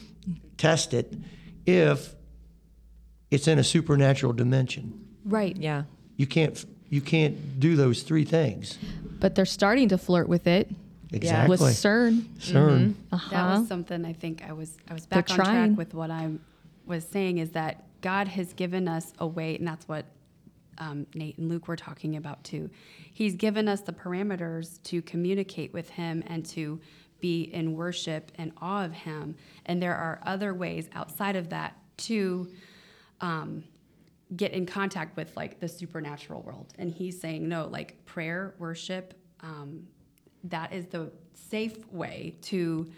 [0.56, 1.12] test it
[1.66, 2.14] if
[3.30, 5.56] it's in a supernatural dimension Right.
[5.56, 5.84] Yeah.
[6.16, 8.78] you can't you can't do those three things
[9.20, 10.68] But they're starting to flirt with it
[11.12, 12.22] exactly with CERN.
[12.38, 12.94] CERN.
[13.10, 13.30] Uh-huh.
[13.30, 15.68] That was something I think I was I was They're back on trying.
[15.74, 16.30] track with what I
[16.86, 20.06] was saying is that God has given us a way, and that's what
[20.78, 22.70] um, Nate and Luke were talking about too.
[23.12, 26.80] He's given us the parameters to communicate with Him and to
[27.20, 29.36] be in worship and awe of Him.
[29.66, 32.50] And there are other ways outside of that to
[33.20, 33.62] um,
[34.34, 36.74] get in contact with like the supernatural world.
[36.78, 39.14] And He's saying no, like prayer, worship.
[39.40, 39.86] Um,
[40.44, 42.90] that is the safe way to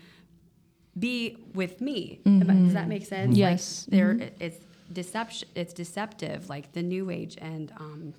[0.98, 2.20] be with me.
[2.24, 2.88] I- Does that mm-hmm.
[2.88, 3.36] make sense?
[3.36, 3.86] Yes.
[3.88, 4.22] Like there, mm-hmm.
[4.22, 5.48] it- it's deception.
[5.54, 8.14] It's deceptive, like the New Age and um,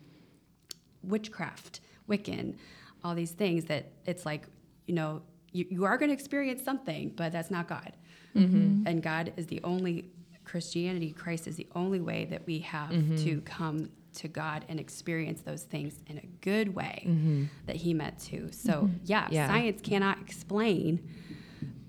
[1.04, 2.56] witchcraft, Wiccan,
[3.04, 4.48] all these things that it's like
[4.88, 7.94] you know you, you are going to experience something, but that's not God.
[8.36, 8.86] Mm-hmm.
[8.86, 10.10] And God is the only
[10.44, 11.12] Christianity.
[11.12, 15.64] Christ is the only way that we have to come to God and experience those
[15.64, 17.44] things in a good way mm-hmm.
[17.68, 18.52] that He meant to.
[18.52, 18.96] So mm-hmm.
[19.06, 19.48] yeah, Yeah.
[19.48, 21.08] science cannot explain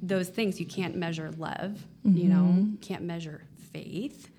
[0.03, 2.29] those things you can't measure love you mm-hmm.
[2.29, 4.31] know can't measure faith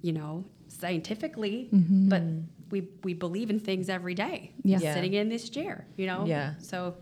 [0.00, 2.22] you know scientifically but
[2.70, 4.78] we we believe in things every day Yeah.
[4.80, 4.94] Yeah.
[4.94, 6.54] sitting in this chair you know Yeah.
[6.58, 6.96] so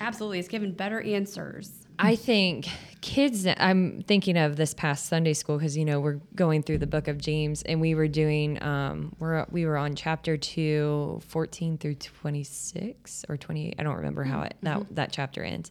[0.00, 2.68] absolutely it's given better answers I think
[3.00, 6.86] kids, I'm thinking of this past Sunday school because, you know, we're going through the
[6.86, 11.78] book of James and we were doing, um, we're, we were on chapter 2, 14
[11.78, 13.74] through 26 or 28.
[13.78, 15.70] I don't remember how it, that, that chapter ends.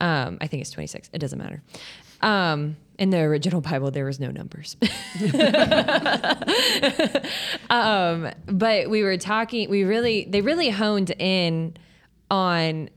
[0.00, 1.10] Um, I think it's 26.
[1.12, 1.62] It doesn't matter.
[2.20, 4.76] Um, in the original Bible, there was no numbers.
[7.70, 11.76] um, but we were talking, we really, they really honed in
[12.30, 12.90] on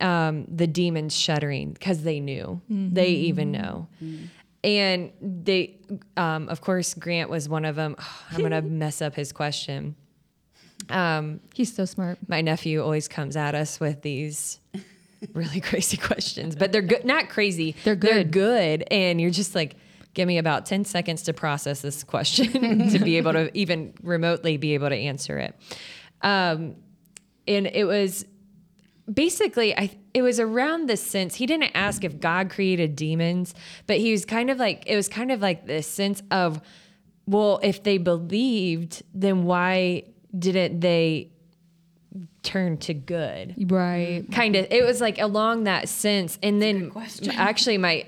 [0.00, 3.88] um, the demons shuddering because they knew, they even know.
[4.64, 5.78] And they,
[6.16, 7.96] um, of course, Grant was one of them.
[8.30, 9.94] I'm going to mess up his question.
[10.90, 12.18] Um, He's so smart.
[12.28, 14.60] my nephew always comes at us with these
[15.32, 17.74] really crazy questions, but they're good, not crazy.
[17.84, 18.10] They're good.
[18.10, 18.80] They're good.
[18.80, 18.88] good.
[18.90, 19.76] And you're just like,
[20.14, 24.56] give me about 10 seconds to process this question to be able to even remotely
[24.56, 25.54] be able to answer it.
[26.22, 26.76] Um,
[27.46, 28.24] and it was
[29.12, 33.54] basically I it was around the sense he didn't ask if God created demons,
[33.86, 36.60] but he was kind of like it was kind of like this sense of
[37.28, 40.04] well, if they believed, then why
[40.36, 41.30] didn't they
[42.42, 43.54] turn to good?
[43.70, 44.24] Right.
[44.30, 46.92] kind of it was like along that sense and then
[47.34, 48.06] actually my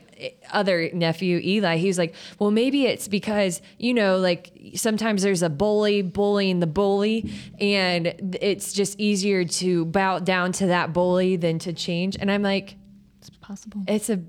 [0.52, 5.42] other nephew eli he was like well maybe it's because you know like sometimes there's
[5.42, 11.36] a bully bullying the bully and it's just easier to bow down to that bully
[11.36, 12.16] than to change.
[12.18, 12.76] And i'm like
[13.18, 13.82] It's possible.
[13.86, 14.20] it's a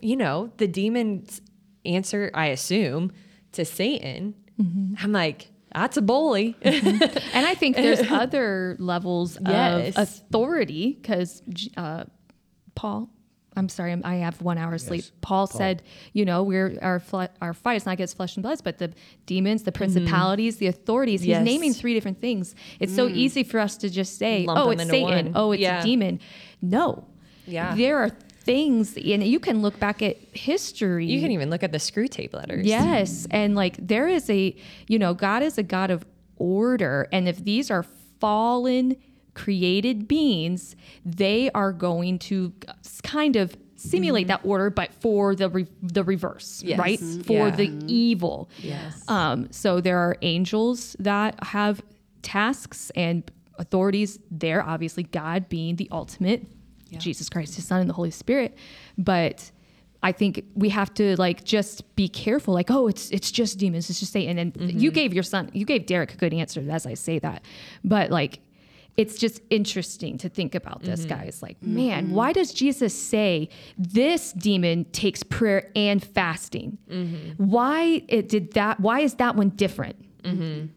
[0.00, 1.40] you know the demon's
[1.84, 3.12] answer i assume
[3.52, 4.34] to satan.
[4.58, 6.56] I'm like that's a bully.
[6.62, 9.94] And I think there's other levels Yes.
[9.96, 11.42] of authority because
[11.76, 12.04] uh,
[12.74, 13.10] Paul,
[13.56, 15.04] I'm sorry, I'm- I have one hour of sleep.
[15.22, 18.60] Paul, said, you know, we're our fle- our fight is not against flesh and blood,
[18.62, 18.92] but the
[19.24, 19.76] demons, the mm.
[19.76, 21.22] principalities, the authorities.
[21.22, 21.44] He's Yes.
[21.44, 22.54] naming three different things.
[22.80, 23.14] It's so mm.
[23.14, 25.26] easy for us to just say, Lump oh, it's Satan.
[25.26, 25.32] one.
[25.34, 25.80] Oh, it's Yeah.
[25.80, 26.20] a demon.
[26.60, 27.04] No.
[27.46, 27.74] Yeah.
[27.74, 28.10] There are
[28.46, 31.06] things, and you can look back at history.
[31.06, 33.26] you can even look at the Screwtape Letters Yes.
[33.30, 34.54] And like there is a,
[34.86, 36.04] you know, God is a God of
[36.36, 37.08] order.
[37.12, 37.84] And if these are
[38.20, 38.96] fallen
[39.36, 42.52] created beings, they are going to
[43.04, 46.78] kind of simulate that order, but for the re- the reverse, Yes.
[46.78, 46.98] right?
[46.98, 47.24] Mhm.
[47.26, 47.56] For Yeah.
[47.56, 48.48] the evil.
[48.62, 49.04] Yes.
[49.08, 51.82] Um, so there are angels that have
[52.22, 53.22] tasks and
[53.58, 56.46] authorities there, obviously, God being the ultimate,
[56.98, 58.56] Jesus Christ, his son, and the Holy Spirit.
[58.96, 59.50] But
[60.02, 63.90] I think we have to like just be careful, like, oh, it's it's just demons,
[63.90, 64.38] it's just Satan.
[64.38, 67.42] And you gave your son, you gave Derek a good answer as I say that.
[67.84, 68.40] But like
[68.96, 71.20] it's just interesting to think about this, mm-hmm.
[71.20, 71.42] guys.
[71.42, 72.14] Like, man, mm-hmm.
[72.14, 76.78] why does Jesus say this demon takes prayer and fasting?
[76.88, 77.44] Mm-hmm.
[77.44, 78.80] Why it did that?
[78.80, 79.96] Why is that one different?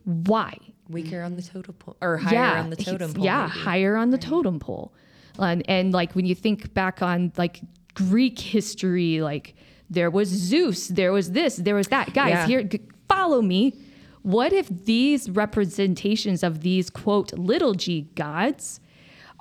[0.03, 0.58] Why?
[0.89, 3.23] weaker on the totem pole or higher on the totem pole.
[3.23, 3.60] Yeah, maybe.
[3.60, 4.93] higher on the totem pole.
[5.38, 7.62] And, and like when you think back on like
[7.93, 9.55] Greek history, like
[9.89, 12.13] there was Zeus, there was this, there was that.
[12.13, 12.47] Guys, Yeah.
[12.47, 13.73] here, g- follow me.
[14.21, 18.79] What if these representations of these quote little g gods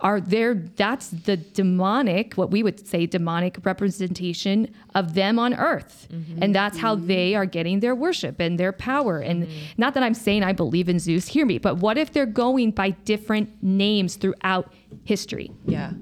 [0.00, 6.06] are there that's the demonic what we would say demonic representation of them on earth
[6.10, 6.42] mm-hmm.
[6.42, 7.40] and that's how they mm-hmm.
[7.40, 9.66] are getting their worship and their power and mm-hmm.
[9.76, 12.70] not that i'm saying i believe in zeus hear me but what if they're going
[12.70, 14.72] by different names throughout
[15.04, 15.92] history Yeah.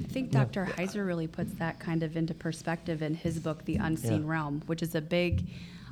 [0.00, 0.66] I think Dr.
[0.66, 4.30] Heiser really puts that kind of into perspective in his book, The Unseen Yeah.
[4.30, 5.48] Realm, which is a big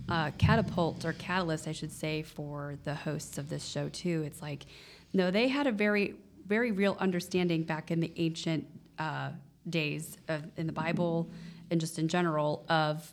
[0.09, 4.23] uh, catapult or catalyst, I should say, for the hosts of this show, too.
[4.27, 4.67] It's like,
[5.13, 6.15] no, they had a very,
[6.47, 8.67] very real understanding back in the ancient
[8.99, 9.31] uh,
[9.69, 11.31] days of, in the Bible
[11.71, 13.13] and just in general of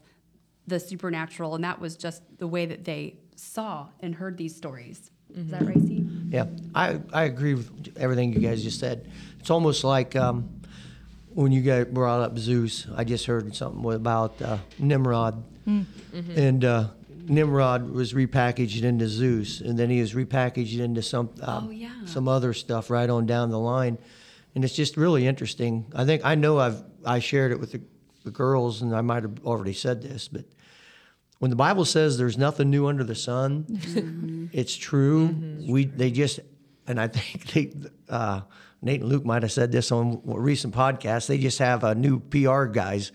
[0.66, 1.56] the supernatural.
[1.56, 5.12] And that was just the way that they saw and heard these stories.
[5.36, 6.10] Is that right, Steve?
[6.30, 9.10] Yeah, I, I agree with everything you guys just said.
[9.40, 10.50] It's almost like um,
[11.30, 15.44] when you guys brought up Zeus, I just heard something about uh, Nimrod.
[15.68, 16.90] And uh,
[17.28, 21.92] Nimrod was repackaged into Zeus, and then he was repackaged into some, uh, Oh, yeah.
[22.06, 23.98] some other stuff right on down the line.
[24.56, 25.86] And it's just really interesting.
[25.94, 27.82] I think, I know I've I shared it with the,
[28.24, 30.46] the girls, and I might have already said this, but
[31.40, 35.28] when the Bible says there's nothing new under the sun, it's true.
[35.68, 36.40] We they just
[36.88, 37.74] and I think they
[38.10, 38.42] uh,
[38.82, 41.28] Nate and Luke might have said this on a recent podcast.
[41.28, 43.12] They just have uh, new PR guys,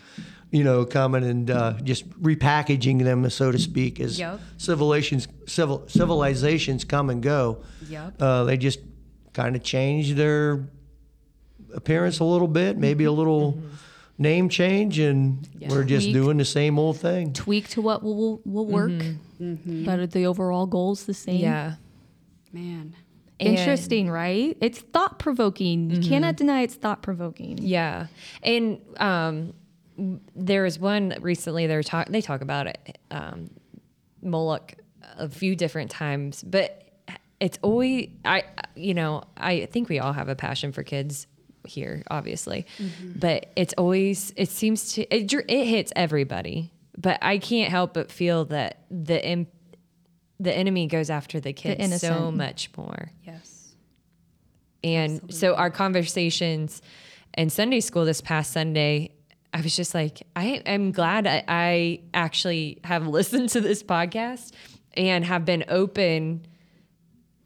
[0.52, 4.38] you know, coming and uh, just repackaging them, so to speak, as Yep.
[4.58, 7.62] civilizations civil civilizations come and go.
[7.88, 8.20] Yep.
[8.22, 8.78] Uh, they just
[9.32, 10.68] kind of change their
[11.74, 13.58] appearance a little bit, maybe a little
[14.18, 16.14] name change, and we're just Tweak.
[16.14, 17.32] doing the same old thing.
[17.32, 18.92] tweak to what will will, will work
[19.40, 21.74] but the overall goal's the same Yeah.
[22.52, 22.94] Man.
[23.40, 24.56] And- Interesting, right?
[24.60, 25.90] It's thought provoking.
[25.90, 27.58] You cannot deny it's thought provoking.
[27.58, 28.06] Yeah,
[28.44, 29.54] and um,
[30.34, 31.66] there was one recently.
[31.66, 32.08] They talk.
[32.08, 33.50] They talk about it, um,
[34.22, 34.74] Moloch,
[35.18, 36.88] a few different times, but
[37.40, 38.44] it's always I.
[38.74, 41.26] You know, I think we all have a passion for kids
[41.66, 42.66] here, obviously,
[43.16, 46.72] but it's always it seems to it, it hits everybody.
[46.98, 49.46] But I can't help but feel that the
[50.40, 53.12] the enemy goes after the kids so much more.
[53.22, 53.74] Yes.
[54.84, 56.82] And so our conversations
[57.34, 59.12] in Sunday school this past Sunday,
[59.54, 64.52] I was just like, I am glad I, I actually have listened to this podcast
[64.94, 66.46] and have been open,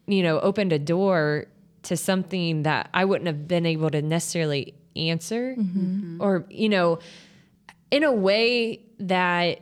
[0.07, 1.47] you know, opened a door
[1.85, 6.21] to something that I wouldn't have been able to necessarily answer mm-hmm.
[6.21, 6.99] or, you know,
[7.91, 9.61] in a way that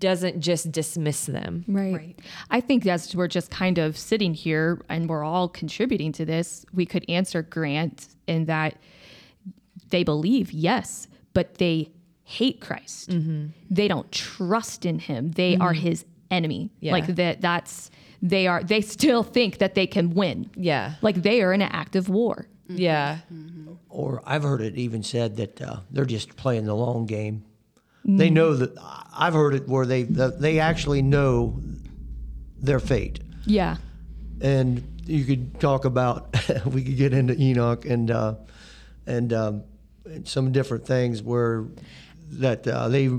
[0.00, 1.64] doesn't just dismiss them.
[1.68, 1.94] Right.
[1.94, 2.20] Right.
[2.50, 6.66] I think as we're just kind of sitting here and we're all contributing to this,
[6.72, 8.76] we could answer Grant in that
[9.90, 11.90] they believe, yes, but they
[12.24, 13.10] hate Christ.
[13.70, 15.32] They don't trust in him.
[15.32, 16.70] They are his enemy.
[16.80, 16.92] Yeah.
[16.92, 20.50] Like that that's they are they still think that they can win.
[20.56, 20.94] Yeah.
[21.02, 22.46] Like they are in an active war.
[22.68, 23.18] Yeah.
[23.88, 27.44] or I've heard it even said that uh, they're just playing the long game.
[28.06, 28.18] Mm.
[28.18, 28.72] They know that
[29.16, 31.60] I've heard it where they they actually know
[32.60, 33.76] their fate, Yeah.
[34.40, 36.36] and you could talk about
[36.66, 38.34] we could get into Enoch and uh,
[39.06, 39.64] and, um, and
[40.24, 41.64] some different things where
[42.32, 43.10] that uh, they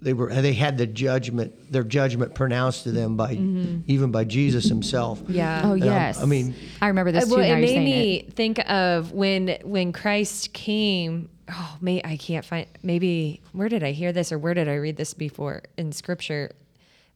[0.00, 4.64] they were they had the judgment their judgment pronounced to them by even by Jesus
[4.66, 5.22] himself.
[5.28, 5.62] Yeah.
[5.64, 6.20] Oh um, yes.
[6.22, 7.36] I mean- I remember this Uh, too.
[7.36, 8.32] well, it made me it.
[8.34, 11.30] think of when when Christ came.
[11.50, 12.66] Oh, may I can't find.
[12.82, 16.52] Maybe where did I hear this or where did I read this before in Scripture?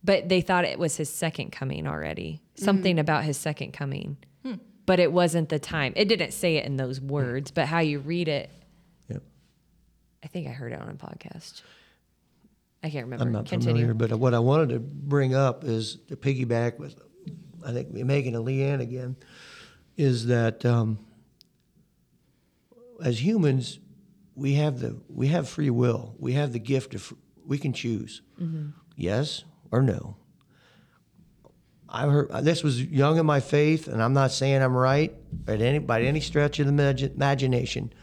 [0.04, 2.40] But they thought it was his second coming already.
[2.54, 4.16] Something about his second coming,
[4.86, 5.92] but it wasn't the time.
[5.96, 8.50] It didn't say it in those words, but how you read it.
[10.28, 11.62] I think I heard it on a podcast.
[12.82, 13.24] I can't remember.
[13.24, 13.86] I'm not Continue.
[13.86, 16.96] familiar, but what I wanted to bring up is to piggyback with,
[17.64, 19.16] I think Megan and Leanne again,
[19.96, 20.98] is that um,
[23.02, 23.78] as humans,
[24.34, 26.14] we have the we have free will.
[26.18, 27.10] We have the gift of
[27.46, 28.20] we can choose,
[28.96, 30.16] yes or no.
[31.88, 35.62] I heard this was young in my faith, and I'm not saying I'm right at
[35.62, 37.94] any by any stretch of the imagi- imagination,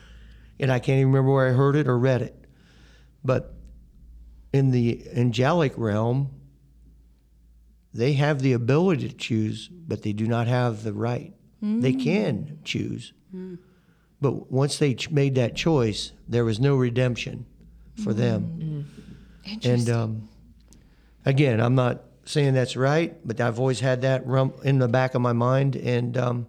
[0.59, 2.35] and I can't even remember where I heard it or read it,
[3.23, 3.53] but
[4.53, 6.29] in the angelic realm,
[7.93, 11.33] they have the ability to choose, but they do not have the right.
[11.61, 13.13] They can choose.
[14.21, 17.45] But once they ch- made that choice, there was no redemption
[18.03, 18.85] for them.
[19.71, 20.29] And um,
[21.25, 25.15] again, I'm not saying that's right, but I've always had that rum in the back
[25.15, 25.75] of my mind.
[25.75, 26.47] And um,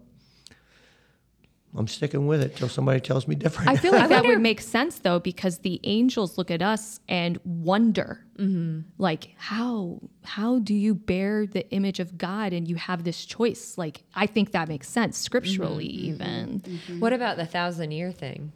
[1.76, 3.68] I'm sticking with it till somebody tells me different.
[3.68, 7.00] I feel like that wonder- would make sense though, because the angels look at us
[7.08, 8.80] and wonder, mm-hmm.
[8.98, 13.76] like how how do you bear the image of God and you have this choice?
[13.76, 17.00] Like I think that makes sense scripturally, mm-hmm, mm-hmm, even.
[17.00, 18.52] What about the thousand year thing?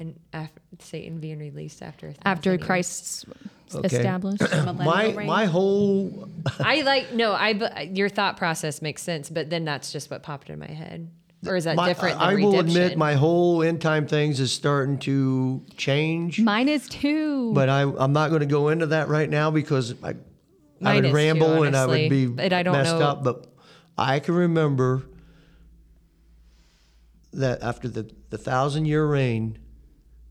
[0.00, 2.64] And af- Satan being released after After years?
[2.64, 3.24] Christ's
[3.74, 3.96] Okay.
[3.96, 4.42] established.
[4.74, 5.26] my reign.
[5.26, 6.28] my whole
[6.60, 7.32] I like no.
[7.32, 10.70] I uh, your thought process makes sense, but then that's just what popped in my
[10.70, 11.10] head.
[11.46, 12.20] Or is that my, different?
[12.20, 16.40] I than will admit my whole end time things is starting to change.
[16.40, 17.52] Mine is too.
[17.54, 20.16] but I, I'm not going to go into that right now because I,
[20.82, 23.22] I would is too, ramble and I would be but I don't messed know- up.
[23.22, 23.46] But
[23.96, 25.04] I can remember
[27.32, 29.58] that after the, the thousand year reign,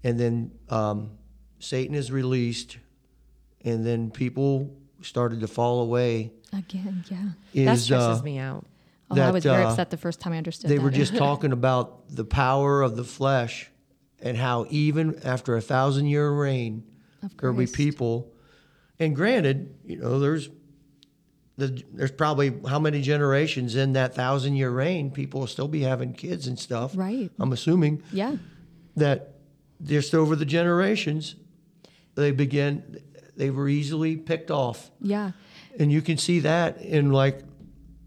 [0.03, 1.11] and then um,
[1.59, 2.77] Satan is released,
[3.63, 6.33] and then people started to fall away.
[6.53, 7.65] Again, yeah.
[7.65, 8.65] that Is stresses uh, me out.
[9.09, 10.83] Oh, I was very uh, upset the first time I understood they that.
[10.83, 13.71] were just talking about the power of the flesh
[14.19, 16.83] and how even after a thousand year reign,
[17.39, 18.33] there'll be people.
[18.99, 20.49] And granted, you know, there's
[21.57, 25.81] the, there's probably how many generations in that thousand year reign, people will still be
[25.81, 26.91] having kids and stuff.
[26.95, 27.31] Right.
[27.39, 28.37] I'm assuming yeah.
[28.95, 29.35] that
[29.83, 31.35] just over the generations,
[32.15, 33.01] they begin,
[33.35, 34.91] they were easily picked off.
[35.01, 35.31] Yeah.
[35.79, 37.41] And you can see that in like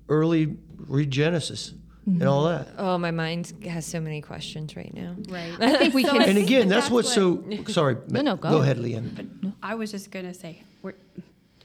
[0.09, 0.57] early
[0.89, 1.74] read Genesis
[2.07, 2.68] and all that.
[2.78, 5.14] Oh, my mind has so many questions right now.
[5.28, 5.53] Right.
[5.61, 7.45] I think we So can And again, that that's, what's so.
[7.68, 8.51] Sorry, No, no, go.
[8.51, 9.53] go ahead, Leanne.
[9.62, 10.95] I was just gonna say, we're,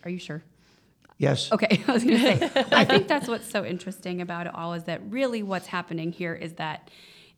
[0.04, 0.44] are you sure?
[1.18, 1.52] Yes.
[1.52, 4.84] Okay, I was gonna say, I think that's what's so interesting about it all is
[4.84, 6.92] that really what's happening here is that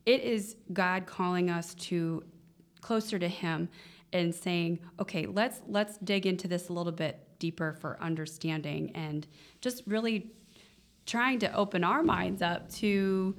[0.06, 2.24] it is God calling us to
[2.82, 3.70] closer to Him
[4.14, 9.28] and saying, okay, let's let's dig into this a little bit deeper for understanding and
[9.62, 10.32] just really
[11.08, 13.36] trying to open our minds up to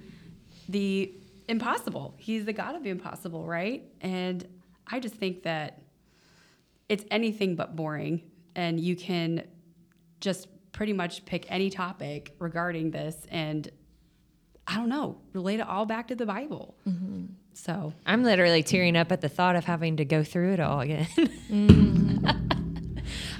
[0.68, 1.12] the
[1.48, 2.14] impossible.
[2.18, 3.84] He's the God of the impossible, right?
[4.00, 4.44] And
[4.86, 5.82] I just think that
[6.88, 8.22] it's anything but boring
[8.56, 9.44] and you can
[10.20, 13.70] just pretty much pick any topic regarding this and
[14.66, 16.76] I don't know, relate it all back to the Bible.
[16.86, 17.26] Mm-hmm.
[17.54, 20.80] So I'm literally tearing up at the thought of having to go through it all
[20.80, 21.06] again.
[21.50, 22.36] Mm-hmm.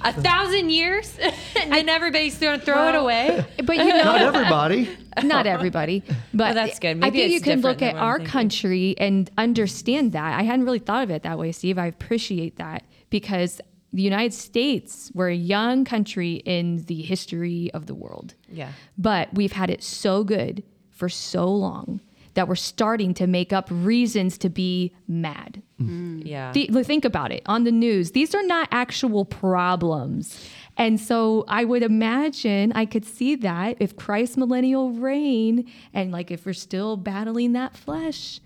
[0.02, 1.18] a thousand years,
[1.60, 3.44] and then everybody's going to throw it away.
[3.64, 4.96] But you know, Not everybody.
[5.22, 6.90] not everybody, but that's good.
[6.90, 8.32] I Maybe think you it's can look at our thinking.
[8.32, 10.38] country and understand that.
[10.38, 11.76] I hadn't really thought of it that way, Steve.
[11.78, 13.60] I appreciate that because
[13.92, 18.34] the United States, we're a young country in the history of the world.
[18.48, 18.72] Yeah.
[18.96, 22.00] But we've had it so good for so long
[22.38, 25.60] that we're starting to make up reasons to be mad.
[25.82, 26.22] Mm.
[26.24, 26.52] Yeah.
[26.52, 28.12] The, think about it on the news.
[28.12, 30.48] These are not actual problems.
[30.76, 36.30] And so I would imagine I could see that if Christ's millennial reign and like
[36.30, 38.38] if we're still battling that flesh,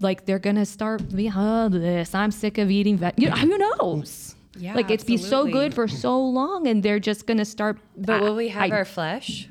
[0.00, 3.18] like they're gonna start being, oh, this, I'm sick of eating vet.
[3.18, 4.36] You know, who knows?
[4.58, 7.78] Yeah, like it's be so good for so long and they're just gonna start.
[7.96, 9.48] but will we have I- our flesh?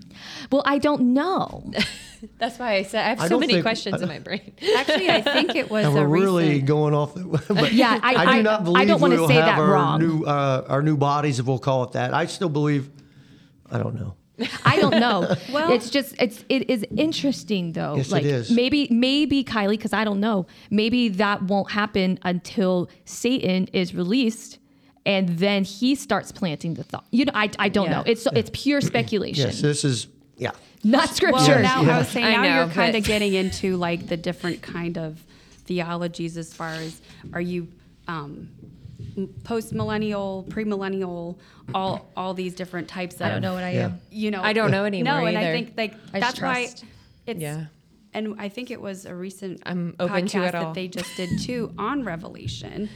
[0.52, 1.72] Well, I don't know.
[2.40, 4.54] That's why I said I have I so don't many think- questions in my brain.
[4.78, 7.14] actually I think it was And we're really recent going off.
[7.14, 9.36] The, but Yeah, I- I I- do not I believe don't wanna we will say
[9.36, 10.00] have that our wrong.
[10.00, 12.14] new uh, our new bodies, if we'll call it that.
[12.14, 12.90] I still believe.
[13.72, 14.16] I don't know.
[14.66, 15.36] I don't know.
[15.52, 17.96] Well- it's just it's it is interesting though.
[17.98, 18.50] Yes, it like is.
[18.52, 20.48] maybe maybe Kylie, because I don't know.
[20.72, 24.58] Maybe that won't happen until Satan is released,
[25.14, 27.06] and then he starts planting the thought.
[27.12, 27.96] You know, I I don't Yeah.
[27.98, 28.04] know.
[28.06, 30.08] It's it's pure speculation, Yes, this is.
[30.38, 30.52] Yeah.
[30.84, 31.58] not scripture.
[31.58, 31.96] Well, now Yeah.
[31.96, 34.96] I was saying I now know, you're kind of getting into like the different kind
[34.98, 35.24] of
[35.66, 37.02] theologies as far as
[37.34, 37.68] are you
[38.08, 38.50] um,
[39.44, 41.40] post millennial, pre-millennial,
[41.74, 43.86] all all these different types of I don't know what I Yeah.
[43.86, 44.00] am.
[44.12, 46.60] you know I don't know anymore No, and I think like I that's just why
[47.26, 47.66] it's Yeah.
[48.14, 50.66] and I think it was a recent I'm open podcast to it all.
[50.66, 52.90] that they just did too on Revelation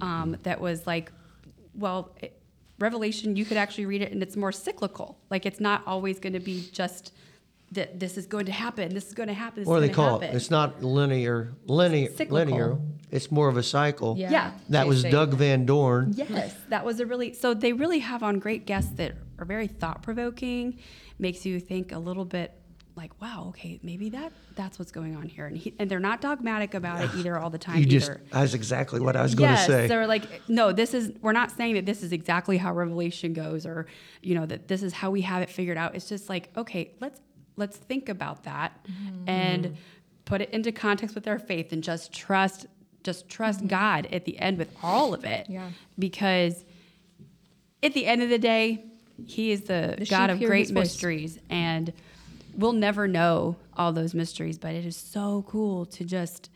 [0.00, 1.12] um, that was like
[1.76, 2.40] well it,
[2.78, 6.34] Revelation you could actually read it and it's more cyclical like it's not always going
[6.34, 7.12] to be just
[7.72, 9.88] that this is going to happen this is going to happen this What do is
[9.88, 10.34] they call happen.
[10.34, 10.36] it?
[10.36, 11.52] It's not linear.
[11.66, 12.08] Linear.
[12.10, 12.34] Cyclical.
[12.36, 12.78] Linear.
[13.10, 14.16] It's more of a cycle.
[14.18, 14.30] Yeah.
[14.30, 16.12] yeah That was Doug Van Dorn.
[16.14, 19.68] Yes, that was a really so they really have on great guests that are very
[19.68, 20.78] thought provoking,
[21.18, 22.52] makes you think a little bit
[22.96, 26.20] like, wow, okay, maybe that that's what's going on here, and he, and they're not
[26.20, 27.98] dogmatic about it either all the time You either.
[27.98, 28.30] just.
[28.30, 29.86] That's exactly what I was going to yes, say.
[29.86, 33.66] they're like, no, this is we're not saying that this is exactly how Revelation goes,
[33.66, 33.86] or
[34.22, 35.94] you know that this is how we have it figured out.
[35.94, 37.20] It's just like, okay, let's
[37.56, 39.28] let's think about that Mm-hmm.
[39.28, 39.76] and
[40.24, 42.66] put it into context with our faith, and just trust,
[43.04, 45.52] just trust God at the end with all of it, Mm-hmm.
[45.52, 45.68] Yeah.
[45.98, 46.64] because
[47.82, 48.84] at the end of the day,
[49.26, 50.82] He is the, The God of great his voice.
[50.84, 51.92] mysteries, and
[52.56, 56.50] we'll never know all those mysteries, but it is so cool to just,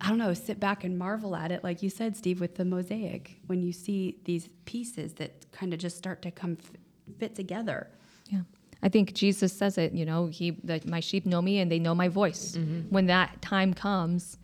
[0.00, 2.64] I don't know, sit back and marvel at it, like you said, Steve, with the
[2.64, 7.34] mosaic, when you see these pieces that kind of just start to come f- fit
[7.34, 7.88] together.
[8.28, 8.42] Yeah.
[8.82, 11.78] I think Jesus says it, you know, he that my sheep know me and they
[11.78, 12.56] know my voice.
[12.56, 12.88] Mm-hmm.
[12.90, 14.38] When that time comes,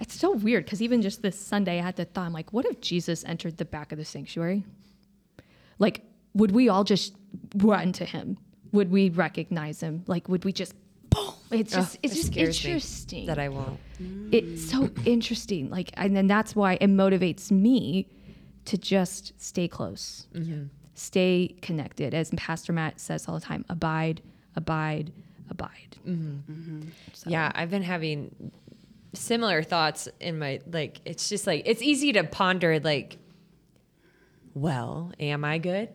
[0.00, 2.66] it's so weird because even just this Sunday, I had the thought, I'm like, what
[2.66, 4.64] if Jesus entered the back of the sanctuary?
[5.78, 6.02] Like,
[6.34, 7.14] would we all just
[7.54, 8.36] run to him?
[8.74, 10.02] Would we recognize him?
[10.06, 10.74] Like, would we just
[11.10, 11.32] boom?
[11.50, 13.26] It's just, Ugh, it's it just interesting.
[13.26, 13.78] that I won't.
[14.32, 15.70] it's so interesting.
[15.70, 18.08] Like, and then that's why it motivates me
[18.64, 20.64] to just stay close, mm-hmm.
[20.94, 22.14] stay connected.
[22.14, 24.22] As Pastor Matt says all the time, abide,
[24.56, 25.12] abide,
[25.50, 25.96] abide.
[26.06, 26.52] Mm-hmm.
[26.52, 27.28] Mm-hmm.
[27.30, 28.52] Yeah, I've been having
[29.12, 31.00] similar thoughts in my like.
[31.04, 33.18] It's just like it's easy to ponder like,
[34.54, 35.90] well, am I good?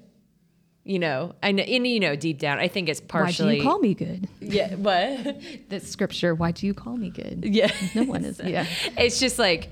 [0.83, 3.45] You know, know, and you know, deep down, I think it's partially.
[3.45, 4.27] Why do you call me good?
[4.39, 5.41] Yeah, what?
[5.69, 6.33] The scripture.
[6.33, 7.45] Why do you call me good?
[7.45, 8.41] yeah, No one is.
[8.43, 8.65] Yeah.
[8.97, 9.69] it's just like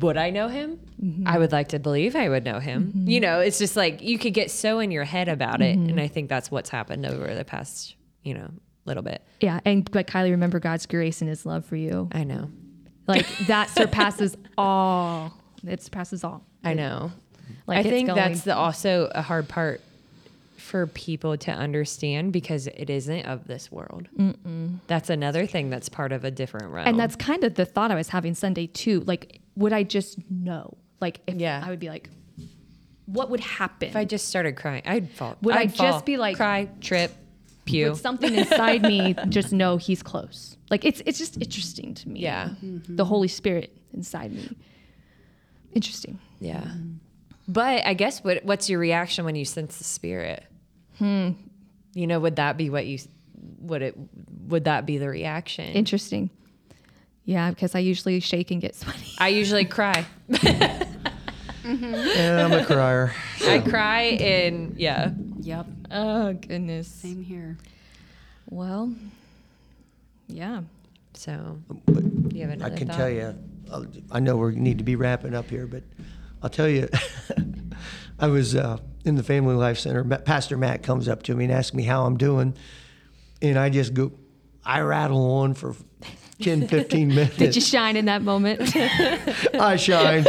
[0.00, 1.26] would i know him mm-hmm.
[1.26, 3.08] i would like to believe i would know him mm-hmm.
[3.08, 5.90] you know it's just like you could get so in your head about it and
[5.90, 6.00] mm-hmm.
[6.00, 8.50] i think that's what's happened over the past you know
[8.88, 9.60] little bit Yeah.
[9.64, 12.08] And but Kylie, remember God's grace and His love for you.
[12.10, 12.50] i know
[13.06, 15.34] Like that surpasses all.
[15.66, 16.44] It surpasses all.
[16.64, 17.12] i know
[17.66, 19.80] Like i think that's the, also a hard part
[20.68, 24.06] for people to understand because it isn't of this world
[24.86, 27.90] that's another thing that's part of a different realm And that's kind of the thought
[27.90, 29.00] I was having Sunday too.
[29.00, 30.76] Like, would I just know?
[31.00, 31.62] Like, if Yeah.
[31.64, 32.10] I would be like,
[33.06, 33.88] what would happen?
[33.88, 36.68] if i just started crying i'd fall Would I I'd just fall, be like- cry
[36.82, 37.10] trip
[37.64, 40.56] pew Would something inside me just know he's close?
[40.70, 42.20] Like, it's it's just interesting to me.
[42.20, 42.96] yeah mm-hmm.
[42.96, 44.50] The Holy Spirit inside me.
[45.72, 46.18] Interesting.
[46.40, 46.64] Yeah.
[47.46, 50.44] But I guess what what's your reaction when you sense the spirit?
[50.98, 51.30] Hmm.
[51.94, 52.98] You know, would that be what you
[53.60, 53.96] would it
[54.48, 55.66] would that be the reaction?
[55.72, 56.30] Interesting.
[57.24, 59.12] Yeah, because I usually shake and get sweaty.
[59.18, 60.06] I usually cry.
[61.64, 63.12] And I'm a crier.
[63.46, 65.10] I cry and yeah.
[65.40, 65.66] Yep.
[65.90, 66.88] Oh goodness.
[66.88, 67.58] Same here.
[68.48, 68.94] Well,
[70.28, 70.62] yeah.
[71.14, 72.96] So But you have I can thought?
[72.96, 73.34] tell you,
[73.70, 75.82] I'll- I know we need to be wrapping up here, but
[76.42, 76.88] I'll tell you,
[78.18, 78.78] I was uh,
[79.08, 80.04] in the Family Life Center.
[80.04, 82.54] Pastor Matt comes up to me and asks me how I'm doing,
[83.42, 84.12] and I just go,
[84.64, 85.74] I rattle on for
[86.40, 87.36] 10, 15 minutes.
[87.38, 88.60] Did you shine in that moment?
[89.54, 90.28] I shined.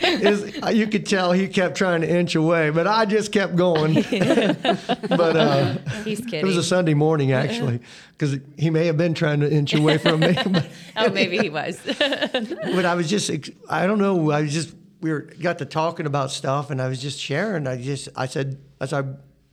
[0.00, 3.94] Is- you could tell he kept trying to inch away, but I just kept going.
[4.10, 6.40] but uh, He's kidding.
[6.40, 7.80] it was a Sunday morning actually,
[8.16, 10.32] because he may have been trying to inch away from me.
[10.34, 11.78] But, oh, maybe he was.
[11.84, 13.30] but I was just,
[13.68, 14.30] I don't know.
[14.30, 17.66] I was just, we were got to talking about stuff, and I was just sharing.
[17.66, 19.04] I just, I said, as I,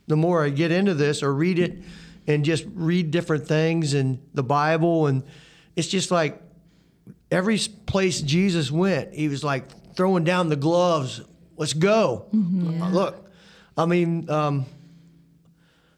[0.08, 1.84] the more I get into this or read it,
[2.28, 5.24] and just read different things and the Bible, and
[5.76, 6.41] it's just like
[7.30, 9.66] every place Jesus went, he was like
[9.96, 11.22] throwing down the gloves.
[11.58, 12.26] Let's go.
[12.91, 13.30] Look,
[13.78, 14.66] I mean, um,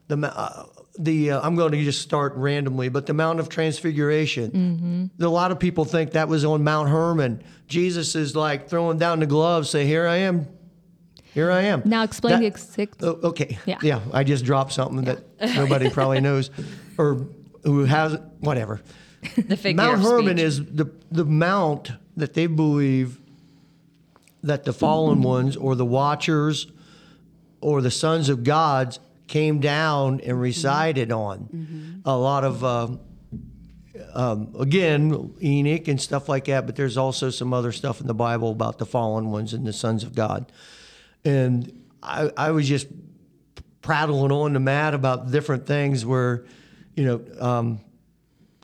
[0.08, 0.66] the uh,
[1.00, 5.12] the uh, I'm going to just start randomly, but the Mount of Transfiguration.
[5.20, 7.44] A lot of people think that was on Mount Hermon.
[7.68, 10.48] Jesus is like throwing down the gloves, say, "Here I am,
[11.34, 13.58] here I am." now explain That- the ex- Oh, okay.
[13.66, 13.80] Yeah.
[13.82, 14.00] Yeah.
[14.14, 15.20] I just dropped something that
[15.56, 16.50] nobody probably knows,
[16.98, 17.28] or
[17.64, 18.82] who has whatever.
[19.36, 23.20] the figure Mount Hermon is the the mount that they believe
[24.44, 26.68] that the fallen ones or the watchers
[27.60, 32.02] or the sons of gods came down and resided on.
[32.06, 33.00] A lot of um,
[34.14, 38.14] um, again Enoch and stuff like that, but there's also some other stuff in the
[38.14, 40.52] Bible about the fallen ones and the sons of God.
[41.26, 42.88] And I, I was just
[43.82, 46.46] prattling on to Matt about different things where,
[46.96, 47.80] you know, um,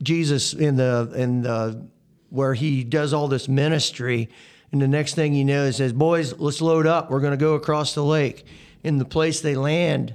[0.01, 1.87] Jesus in the in the
[2.29, 4.29] where he does all this ministry,
[4.71, 7.11] and the next thing you know, he says, "Boys, let's load up.
[7.11, 8.45] We're going to go across the lake."
[8.83, 10.13] In the place they land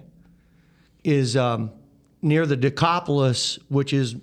[1.05, 1.71] is um,
[2.23, 4.17] near the Decapolis, which is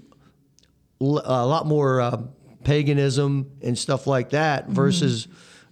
[1.02, 2.22] l- a lot more uh,
[2.64, 5.28] paganism and stuff like that versus,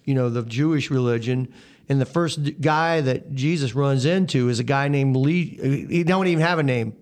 [0.06, 1.54] you know, the Jewish religion.
[1.90, 6.04] And the first d- guy that Jesus runs into is a guy named Le- He
[6.04, 6.96] don't even have a name.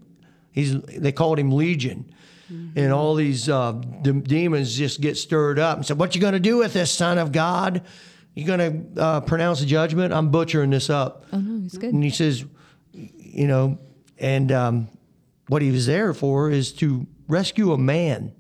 [0.52, 2.12] He's they called him Legion.
[2.76, 3.72] And all these uh,
[4.02, 6.92] de- demons just get stirred up and said, "What you going to do with this
[6.92, 7.82] son of God?
[8.36, 11.24] You going to uh, pronounce a judgment?" I'm butchering this up.
[11.32, 11.94] Oh no, it's good.
[11.94, 12.44] And he says,
[12.92, 13.80] you know,
[14.22, 14.88] and um,
[15.48, 18.34] what he was there for is to rescue a man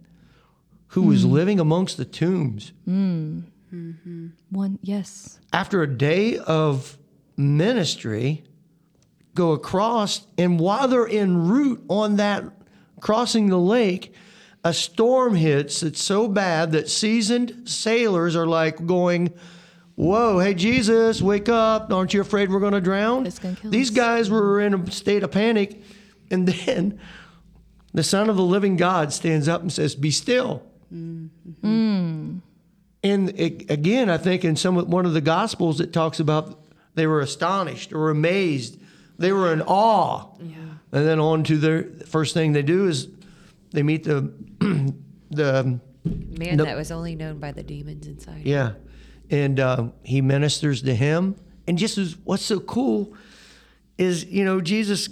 [0.87, 1.31] who was hmm.
[1.31, 2.71] living amongst the tombs.
[2.85, 3.41] Hmm.
[3.73, 4.27] Mm-hmm.
[4.49, 5.39] One, yes.
[5.53, 6.97] After a day of
[7.37, 8.43] ministry,
[9.33, 12.43] go across, and while they're en route on that
[12.99, 14.13] crossing the lake,
[14.63, 19.33] a storm hits that's so bad that seasoned sailors are like going,
[20.01, 21.93] Whoa, hey, Jesus, wake up.
[21.93, 23.27] Aren't you afraid we're going to drown?
[23.27, 23.95] It's gonna kill These us.
[23.95, 25.79] guys were in a state of panic.
[26.31, 26.99] And then
[27.93, 30.63] the Son of the living God stands up and says, Be still.
[30.91, 32.37] Mm-hmm.
[33.03, 36.59] And it, again, I think in some one of the Gospels, it talks about
[36.95, 38.79] they were astonished or amazed.
[39.19, 40.25] They were in awe.
[40.39, 40.55] Yeah.
[40.91, 43.07] And then on to their first thing they do is
[43.71, 44.33] they meet the
[45.29, 46.67] the Man Nope.
[46.67, 48.41] that was only known by the demons inside.
[48.45, 48.71] yeah,
[49.31, 51.35] and uh, he ministers to him.
[51.67, 53.15] And just as, what's so cool
[53.97, 55.09] is you know Jesus.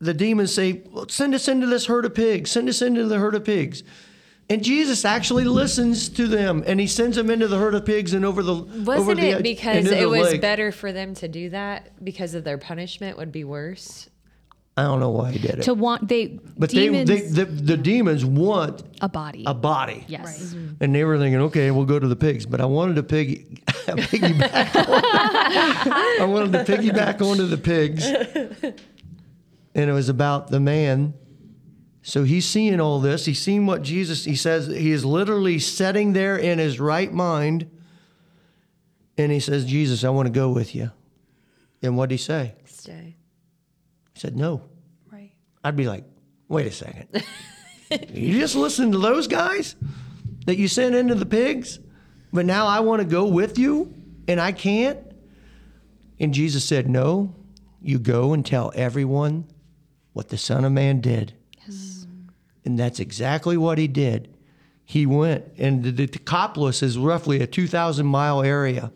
[0.00, 2.50] The demons say, well, "Send us into this herd of pigs.
[2.50, 3.82] Send us into the herd of pigs."
[4.50, 8.12] And Jesus actually listens to them, and he sends them into the herd of pigs
[8.12, 10.42] and over the over Wasn't the it because it was lake.
[10.42, 14.10] better for them to do that because of their punishment would be worse?
[14.76, 17.44] I don't know why he did it, To want they but demons they, they the,
[17.44, 19.44] the demons want a body.
[19.46, 20.04] a body.
[20.08, 20.52] yes.
[20.52, 20.82] Mm-hmm.
[20.82, 22.44] And they were thinking, okay, we'll go to the pigs.
[22.44, 24.74] But I wanted to piggy, piggyback.
[24.74, 25.04] on-
[26.22, 28.04] I wanted to piggyback onto the pigs.
[29.76, 31.14] And it was about the man.
[32.02, 33.26] So he's seeing all this.
[33.26, 37.70] He's seeing what Jesus, he says, he is literally sitting there in his right mind.
[39.16, 40.90] And he says, Jesus, I want to go with you.
[41.82, 42.54] And what'd he say?
[42.66, 43.16] Stay.
[44.14, 44.62] Said, no.
[45.10, 45.32] Right.
[45.62, 46.04] I'd be like,
[46.48, 47.24] wait a second.
[48.12, 49.76] you just listen to those guys
[50.46, 51.78] that you sent into the pigs,
[52.32, 53.94] but now I want to go with you
[54.28, 54.98] and I can't?
[56.18, 57.34] And Jesus said, No,
[57.82, 59.46] you go and tell everyone
[60.12, 61.34] what the Son of Man did.
[61.68, 62.06] Mm.
[62.64, 64.34] And that's exactly what he did.
[64.84, 68.92] He went, and the, the Decapolis is roughly a 2,000 mile area.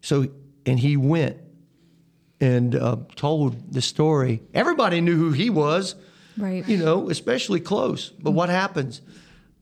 [0.00, 0.28] So,
[0.66, 1.38] and he went
[2.42, 4.42] and uh, told the story.
[4.52, 5.94] Everybody knew who he was,
[6.36, 6.66] Right.
[6.68, 8.08] you know, especially close.
[8.10, 9.00] But what happens?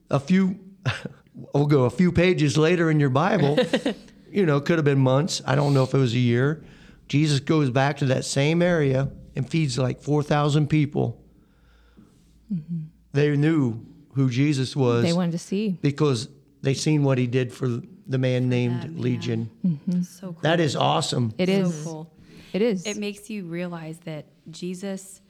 [0.09, 0.59] A few,
[1.53, 3.59] we'll go a few pages later in your Bible,
[4.31, 5.43] you know, could have been months.
[5.45, 6.63] I don't know if it was a year.
[7.07, 11.21] Jesus goes back to that same area and feeds like 4,000 people.
[13.13, 15.77] They knew who Jesus was They wanted to see.
[15.81, 16.29] because
[16.63, 17.67] they seen what he did for
[18.07, 19.01] the man named that man.
[19.01, 19.49] Legion.
[20.03, 20.37] So cool.
[20.41, 21.33] That is awesome.
[21.37, 21.83] It is.
[21.83, 22.13] so cool.
[22.53, 22.85] It is.
[22.85, 25.21] It makes you realize that Jesus,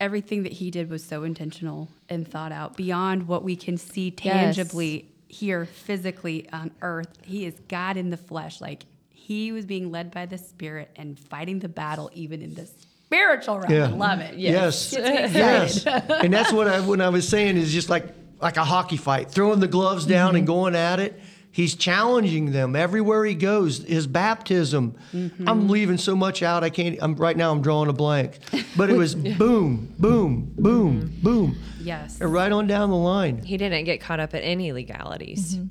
[0.00, 4.10] everything that he did was so intentional and thought out beyond what we can see
[4.10, 7.08] tangibly here physically on earth.
[7.24, 8.60] He is God in the flesh.
[8.60, 12.66] Like he was being led by the Spirit and fighting the battle even in the
[12.66, 13.72] spiritual realm.
[13.72, 13.86] Yeah.
[13.86, 14.36] I love it.
[14.36, 14.90] Yes.
[14.94, 15.86] Gets me Yes.
[15.86, 18.06] and that's what I when I was saying is just like
[18.40, 20.36] like a hockey fight, throwing the gloves down Mm-hmm.
[20.38, 21.20] and going at it.
[21.54, 23.84] He's challenging them everywhere he goes.
[23.84, 24.96] His baptism.
[25.12, 25.48] Mm-hmm.
[25.48, 26.64] I'm leaving so much out.
[26.64, 26.98] I can't.
[27.00, 27.52] I'm right now.
[27.52, 28.40] I'm drawing a blank.
[28.76, 31.22] But it was boom, boom, boom, mm-hmm.
[31.22, 32.20] boom, Yes.
[32.20, 33.38] and right on down the line.
[33.44, 35.54] He didn't get caught up in any legalities.
[35.54, 35.66] Mm-hmm.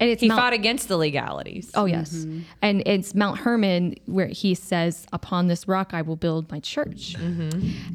[0.00, 1.70] and it's He Mount- fought against the legalities.
[1.76, 2.40] Oh yes, mm-hmm.
[2.60, 7.14] and it's Mount Hermon where he says, "Upon this rock I will build my church."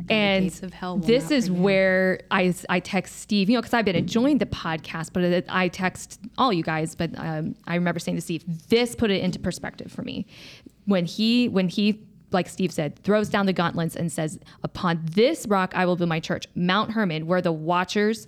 [0.09, 1.63] And gates of hell this is prevail.
[1.63, 5.67] where I I text Steve, you know, because I've been enjoying the podcast, but I
[5.67, 6.95] text all you guys.
[6.95, 10.25] But uh, um, I remember saying to Steve, this put it into perspective for me
[10.85, 11.99] when he when he.
[12.31, 16.09] Like Steve said, throws down the gauntlets and says, "Upon this rock I will build
[16.09, 18.25] my church, Mount Hermon, where the Watchers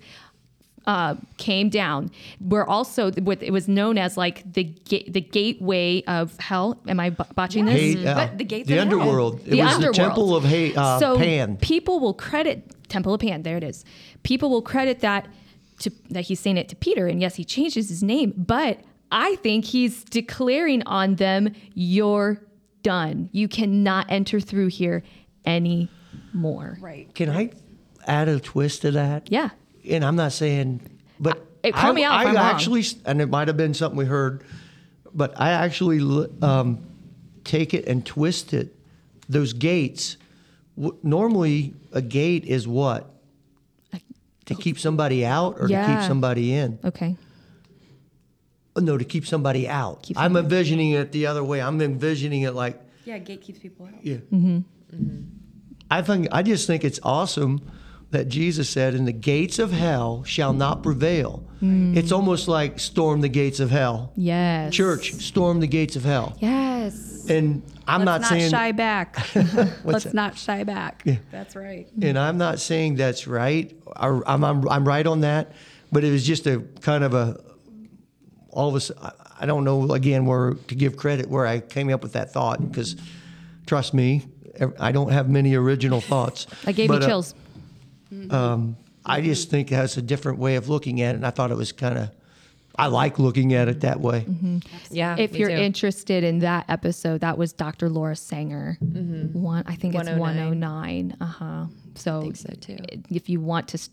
[0.86, 2.12] uh, came down.
[2.40, 6.80] Where also what it was known as like the ga- the gateway of hell.
[6.88, 7.80] Am I b- botching this?
[7.96, 9.00] Hey, uh, But the gates the of hell.
[9.00, 9.40] underworld.
[9.40, 9.96] It the was underworld.
[9.96, 11.58] the temple of hey, uh, so Pan.
[11.58, 13.42] people will credit Temple of Pan.
[13.42, 13.84] There it is.
[14.22, 15.28] People will credit that
[15.80, 18.82] to that he's saying it to Peter, and yes, he changes his name, but
[19.12, 22.42] I think he's declaring on them, "You're
[22.84, 23.30] done.
[23.32, 25.04] You cannot enter through here
[25.46, 27.14] anymore." Right.
[27.14, 27.52] Can I
[28.08, 29.32] add a twist to that?
[29.32, 29.50] Yeah.
[29.88, 30.82] and I'm not saying,
[31.20, 32.46] but Uh, call me out if I I'm wrong.
[32.46, 34.44] actually, and it might have been something we heard,
[35.14, 36.00] but I actually
[36.42, 36.80] um,
[37.44, 38.76] take it and twist it.
[39.30, 40.18] Those gates,
[40.76, 43.12] w- normally a gate is what
[44.46, 46.78] to keep somebody out or to keep somebody in.
[46.84, 47.16] Okay.
[48.76, 50.04] Oh, No, to keep somebody out.
[50.04, 51.62] Keep I'm somebody- envisioning it the other way.
[51.62, 53.94] I'm envisioning it like Yeah, gate keeps people out.
[54.04, 54.18] yeah.
[54.34, 54.60] Mm-hmm.
[55.92, 57.62] I think I just think it's awesome
[58.12, 61.96] that Jesus said, "And the gates of hell shall not prevail." Mm.
[61.96, 64.12] It's almost like storm the gates of hell.
[64.16, 64.74] Yes.
[64.74, 66.36] Church, storm the gates of hell.
[66.40, 67.26] Yes.
[67.30, 69.16] And I'm Let's not, not, saying, shy back.
[69.84, 70.14] Let's that?
[70.14, 71.04] not shy back.
[71.32, 71.88] That's right.
[72.02, 73.76] and I'm not saying that's right.
[73.86, 75.52] Or I'm, I'm I'm right on that,
[75.92, 77.40] but it was just a kind of a
[78.56, 78.92] all of us.
[79.40, 82.66] I don't know again where to give credit where I came up with that thought
[82.68, 82.96] because
[83.68, 84.24] trust me,
[84.80, 86.48] I don't have many original thoughts.
[86.66, 87.36] I gave But, you uh, chills.
[88.30, 91.30] Um, I just think it has a different way of looking at it, and I
[91.32, 92.10] thought it was kind of.
[92.78, 94.26] I like looking at it that way.
[94.90, 95.16] Yeah.
[95.18, 95.56] if you're too.
[95.56, 97.88] interested in that episode, that was Dr.
[97.88, 98.78] Laura Sanger.
[98.84, 99.40] Mm-hmm.
[99.42, 101.10] One, I think it's 109.
[101.10, 101.18] 109.
[101.22, 101.66] Uh huh.
[101.96, 102.78] So, I think so too.
[103.10, 103.90] if you want to,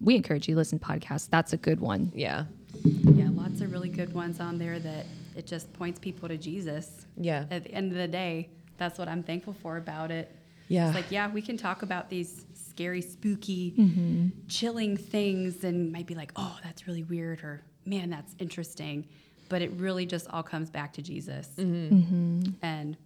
[0.00, 1.28] we encourage you to listen to podcasts.
[1.30, 2.12] That's a good one.
[2.14, 2.44] Yeah.
[2.84, 5.06] Yeah, lots of really good ones on there that
[5.36, 7.06] it just points people to Jesus.
[7.16, 7.46] Yeah.
[7.50, 10.34] At the end of the day, that's what I'm thankful for about it.
[10.68, 10.86] Yeah.
[10.88, 14.28] It's like, yeah, we can talk about these scary, spooky, Mm-hmm.
[14.48, 19.06] chilling things and might be like, oh, that's really weird or man, that's interesting.
[19.48, 21.48] But it really just all comes back to Jesus.
[21.58, 22.42] Mm-hmm.
[22.62, 22.96] And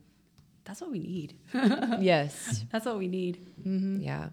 [0.64, 1.34] that's what we need.
[2.00, 2.64] Yes.
[2.70, 3.38] That's what we need.
[3.64, 4.28] Yeah.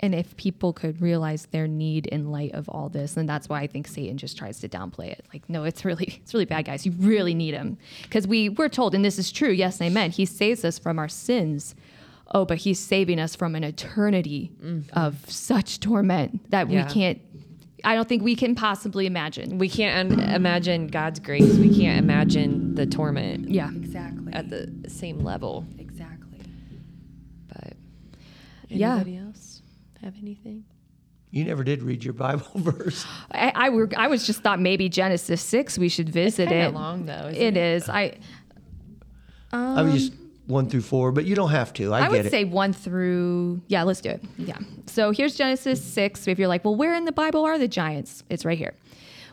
[0.00, 3.60] And if people could realize their need in light of all this, then that's why
[3.62, 5.26] I think Satan just tries to downplay it.
[5.32, 6.86] Like, no, it's really, it's really bad, guys.
[6.86, 9.50] You really need him because we we're told, and this is true.
[9.50, 10.12] Yes, and amen.
[10.12, 11.74] He saves us from our sins.
[12.30, 14.96] Oh, but he's saving us from an eternity mm-hmm.
[14.96, 16.86] of such torment that Yeah.
[16.86, 17.20] we can't.
[17.84, 19.58] I don't think we can possibly imagine.
[19.58, 21.56] We can't un- imagine God's grace.
[21.56, 23.70] We can't imagine the torment Yeah.
[23.70, 24.32] Exactly.
[24.32, 25.64] at the same level.
[25.78, 26.40] exactly.
[27.48, 27.74] But
[28.68, 28.98] Yeah.
[28.98, 29.27] else
[30.02, 30.64] have anything?
[31.30, 33.04] You never did read your Bible verse.
[33.30, 36.74] I, I, were, I was just thought maybe Genesis six we should visit kinda it.
[36.74, 37.88] long, though, isn't It is.
[37.88, 38.14] I
[39.52, 40.12] I was just
[40.46, 41.92] one through four, but you don't have to.
[41.92, 42.30] I, I get would it.
[42.30, 44.22] say one through, yeah, let's do it.
[44.38, 44.58] Yeah.
[44.86, 46.26] So here's Genesis 6.
[46.28, 48.24] If you're like, well, where in the Bible are the giants?
[48.30, 48.74] It's right here.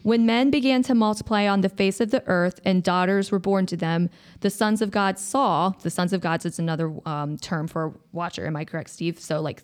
[0.03, 3.65] When men began to multiply on the face of the earth and daughters were born
[3.67, 4.09] to them,
[4.41, 8.45] the sons of God saw, the sons of God is another um, term for watcher.
[8.45, 9.19] Am I correct, Steve?
[9.19, 9.63] So, like,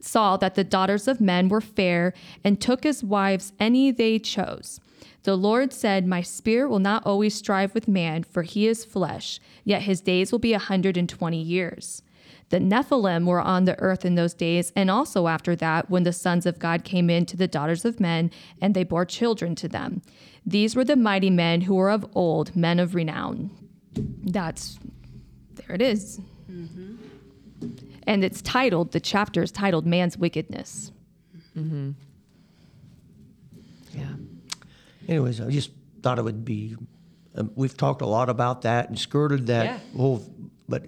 [0.00, 2.12] saw that the daughters of men were fair
[2.44, 4.80] and took as wives any they chose.
[5.24, 9.40] The Lord said, My spirit will not always strive with man, for he is flesh,
[9.64, 12.02] yet his days will be a 120 years.
[12.50, 16.12] The Nephilim were on the earth in those days, and also after that, when the
[16.12, 19.68] sons of God came in to the daughters of men, and they bore children to
[19.68, 20.00] them.
[20.44, 23.50] These were the mighty men who were of old, men of renown.
[23.96, 24.78] That's,
[25.54, 26.20] there it is.
[26.48, 26.95] Mm-hmm.
[28.06, 30.92] And it's titled, the chapter is titled Man's Wickedness.
[33.94, 34.04] Yeah.
[35.08, 35.70] Anyways, I just
[36.02, 36.76] thought it would be.
[37.34, 39.78] Um, we've talked a lot about that and skirted that Yeah.
[39.96, 40.24] whole,
[40.68, 40.84] but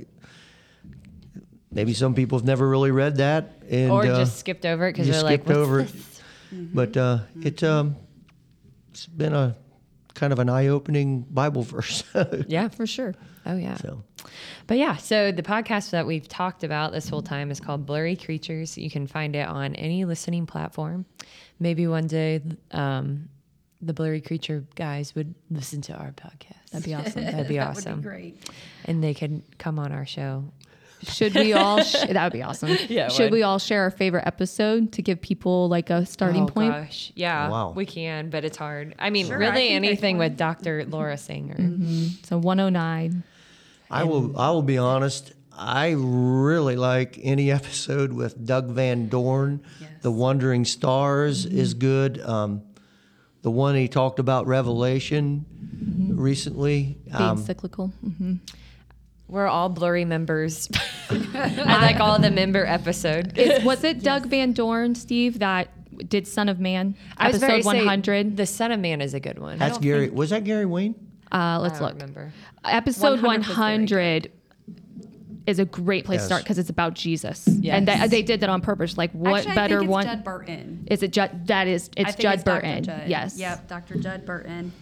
[1.73, 4.93] maybe some people have never really read that and or uh, just skipped over it
[4.93, 5.95] because they're like, skipped What's over this?
[5.95, 6.75] it.
[6.75, 7.97] But uh, it um,
[8.91, 9.55] it's been a
[10.19, 12.03] kind of an eye-opening Bible verse.
[12.49, 12.69] Yeah.
[12.69, 13.15] For sure.
[13.47, 13.77] Oh yeah.
[13.77, 14.03] so
[14.67, 18.17] But yeah, so the podcast that we've talked about this whole time is called Blurry
[18.17, 18.77] Creatures.
[18.77, 21.07] You can find it on any listening platform.
[21.61, 22.43] Maybe one day
[22.73, 23.29] um,
[23.81, 26.71] the Blurry Creature guys would listen to our podcast.
[26.73, 27.25] That'd be awesome.
[27.25, 27.93] That'd be That awesome.
[27.95, 28.51] would be great.
[28.85, 30.45] And they could come on our show.
[31.03, 31.83] Should we all?
[31.83, 32.77] Sh- that would be awesome.
[32.89, 33.33] Yeah, Should would.
[33.33, 36.73] we all share our favorite episode to give people like a starting oh, point?
[36.73, 37.13] Gosh.
[37.15, 37.73] Yeah, Wow.
[37.73, 38.95] we can, but it's hard.
[38.99, 40.85] I mean, Sure, really can pick anything with Dr.
[40.87, 41.57] Laura Sanger.
[42.25, 43.23] So 109.
[43.91, 44.39] I will.
[44.39, 45.33] I will be honest.
[45.57, 49.63] I really like any episode with Doug Van Dorn.
[49.81, 49.91] Yes.
[50.03, 52.21] The Wandering Stars is good.
[52.21, 52.63] Um,
[53.43, 55.47] the one he talked about Revelation
[56.15, 56.99] recently.
[57.07, 57.89] Being Um, cyclical.
[58.03, 58.35] hmm
[59.29, 60.69] We're all blurry members.
[61.11, 63.37] I like all the member episode.
[63.39, 65.69] Is, was it Doug Van Dorn, Steve, that
[66.09, 66.97] did Son of Man?
[67.17, 68.37] I episode say 100.
[68.37, 69.59] The Son of Man is a good one.
[69.59, 70.09] that's Gary.
[70.09, 70.95] Was that Gary Wayne?
[71.31, 71.93] Uh, let's I don't look.
[71.95, 72.33] remember.
[72.65, 74.33] Episode 100 was very 100
[75.47, 77.47] is a great place to start because it's about Jesus.
[77.47, 77.87] And Yes.
[77.87, 78.97] that, they did that on purpose.
[78.99, 80.05] Like, what Actually, better I think it's one?
[80.07, 80.89] Judd Burton.
[80.91, 81.47] Is it Judd?
[81.49, 82.61] That is, it's think Judd it's Dr.
[82.63, 82.85] Burton.
[82.85, 83.09] Judd.
[83.09, 83.39] Yes.
[83.39, 83.95] Yep, Dr.
[83.97, 84.73] Judd Burton.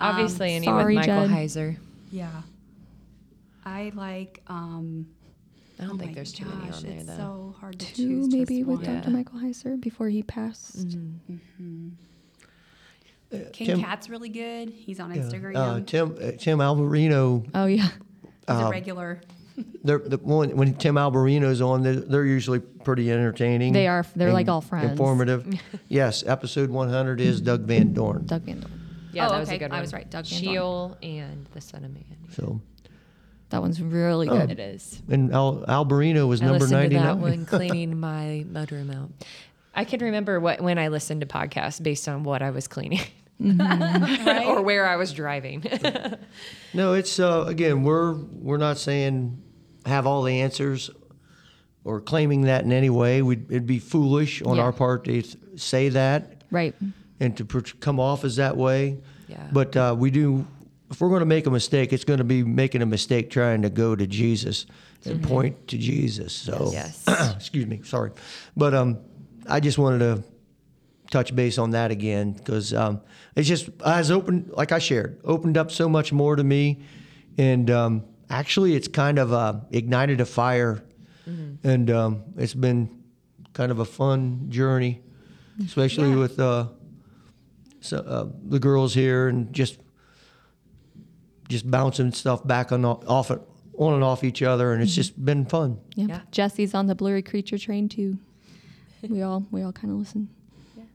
[0.00, 1.36] Obviously, any sorry, with Michael Judd.
[1.36, 1.76] Heiser.
[2.10, 2.30] Yeah.
[3.68, 4.42] I like.
[4.48, 5.06] um
[5.80, 7.16] I don't oh think my there's too many on there it's though.
[7.52, 8.32] so hard to Two, choose.
[8.32, 8.84] maybe just with one.
[8.84, 9.00] Yeah.
[9.00, 9.10] Dr.
[9.10, 10.74] Michael Heiser before he passed.
[13.52, 14.70] King Tim- Cat's really good.
[14.70, 15.22] He's on Yeah.
[15.22, 15.56] Instagram.
[15.56, 17.46] Uh, Tim uh, Tim Alberino.
[17.54, 17.82] Oh, yeah.
[17.82, 19.20] He's a regular.
[19.84, 23.72] They're, the one when Tim Alberino's on, they're, they're usually pretty entertaining.
[23.72, 24.04] They are.
[24.16, 24.92] They're like all friends.
[24.92, 25.46] Informative.
[25.88, 28.24] yes, episode 100 is Doug Van Dorn.
[28.26, 28.72] Doug Van Dorn.
[29.12, 29.78] Yeah, Oh, that was a good one.
[29.78, 30.54] I was right, Doug Van Dorn.
[30.54, 32.04] Sheol and the Son of Man.
[32.30, 32.60] So,
[33.50, 34.38] That one's really Oh.
[34.38, 34.50] good.
[34.50, 35.00] It is.
[35.08, 37.02] and Al, Alberino was I number listened to 99.
[37.06, 39.10] that one cleaning my mudroom out.
[39.74, 43.00] I can remember what when I listened to podcasts based on what I was cleaning
[43.40, 45.62] or where I was driving.
[46.74, 49.40] No, it's uh, again, we're we're not saying
[49.86, 50.90] have all the answers
[51.84, 53.22] or claiming that in any way.
[53.22, 54.64] We'd, it'd be foolish on Yeah.
[54.64, 56.74] our part to th- say that Right.
[57.20, 58.98] and to pr- come off as that way.
[59.28, 59.46] Yeah.
[59.52, 60.46] But uh, we do.
[60.90, 63.62] If we're going to make a mistake, it's going to be making a mistake trying
[63.62, 64.64] to go to Jesus
[65.04, 66.32] and point to Jesus.
[66.32, 67.04] So, Yes.
[67.36, 68.12] excuse me, sorry,
[68.56, 68.98] but um,
[69.46, 70.22] I just wanted to
[71.10, 73.00] touch base on that again because um,
[73.36, 76.80] it's just has opened, like I shared, opened up so much more to me,
[77.36, 80.82] and um, actually, it's kind of uh, ignited a fire,
[81.62, 82.88] and um, it's been
[83.52, 85.02] kind of a fun journey,
[85.64, 86.16] especially Yeah.
[86.16, 86.68] with uh,
[87.80, 89.78] so, uh, the girls here and just
[91.48, 93.40] just bouncing stuff back on off it
[93.76, 95.78] on and off each other, and it's just been fun.
[95.94, 96.06] Yeah.
[96.08, 96.20] Yeah.
[96.30, 98.18] Jesse's on the blurry creature train too.
[99.08, 100.28] We all we all kind of listen.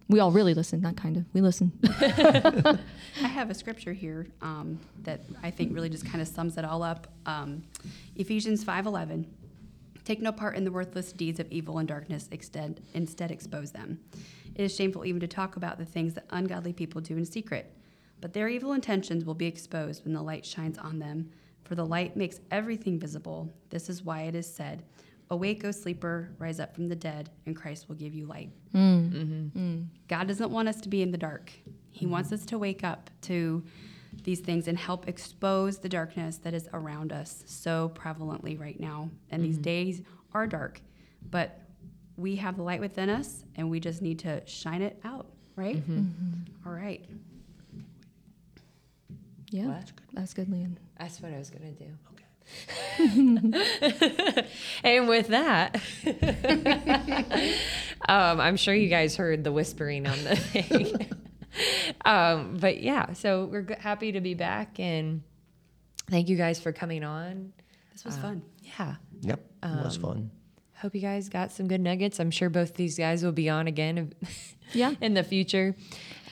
[0.10, 1.24] We all really listen, not kind of.
[1.32, 1.72] We listen.
[2.02, 2.78] I
[3.22, 6.84] have a scripture here um, that I think really just kind of sums it all
[6.84, 7.08] up.
[7.26, 7.64] Um,
[8.18, 9.26] Ephesians 5:11.
[10.04, 12.28] Take no part in the worthless deeds of evil and darkness.
[12.30, 14.00] Instead, instead expose them.
[14.54, 17.72] It is shameful even to talk about the things that ungodly people do in secret.
[18.24, 21.30] But their evil intentions will be exposed when the light shines on them.
[21.66, 23.52] For the light makes everything visible.
[23.70, 24.84] This is why it is said,
[25.30, 28.80] "Awake, O sleeper, rise up from the dead, and Christ will give you light." Hmm.
[28.80, 29.48] Mm-hmm.
[29.48, 29.82] Hmm.
[30.08, 31.52] God doesn't want us to be in the dark.
[31.92, 33.62] He wants us to wake up to
[34.24, 39.10] these things and help expose the darkness that is around us so prevalently right now.
[39.32, 39.64] And these mm-hmm.
[39.64, 40.02] days
[40.32, 40.80] are dark,
[41.30, 41.60] but
[42.16, 45.76] we have the light within us and we just need to shine it out, right?
[45.76, 46.66] Mm-hmm.
[46.66, 47.06] All right.
[49.54, 49.68] Yeah.
[49.68, 49.92] What?
[50.14, 50.80] That's good, Leon.
[50.98, 51.86] That's what I was gonna do.
[52.14, 52.24] Okay.
[54.84, 55.76] and with that,
[58.10, 61.08] um, I'm sure you guys heard the whispering on the thing.
[62.06, 65.22] um, but yeah, so we're g- happy to be back, and
[66.10, 67.54] thank you guys for coming on.
[67.94, 68.42] This was fun.
[68.64, 68.96] Yeah.
[69.22, 70.32] Yep, it was Um, fun.
[70.78, 72.20] Hope you guys got some good nuggets.
[72.20, 74.14] I'm sure both these guys will be on again
[74.74, 74.94] Yeah.
[75.02, 75.76] in the future.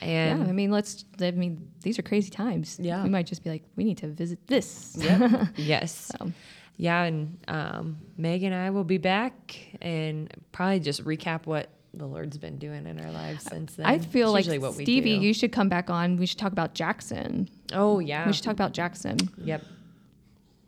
[0.01, 1.05] Yeah, I mean, let's.
[1.21, 2.79] I mean, these are crazy times.
[2.81, 3.03] Yeah.
[3.03, 4.95] we might just be like, we need to visit this.
[4.99, 5.45] Yeah.
[5.55, 6.11] yes.
[6.17, 6.31] So,
[6.77, 12.07] Yeah, and um, Meg and I will be back and probably just recap what the
[12.07, 13.85] Lord's been doing in our lives since then.
[13.85, 15.25] I feel It's like usually what we Stevie, do.
[15.25, 16.17] you should come back on.
[16.17, 17.47] We should talk about Jackson.
[17.73, 19.17] oh yeah, We should talk about Jackson.
[19.37, 19.63] yep.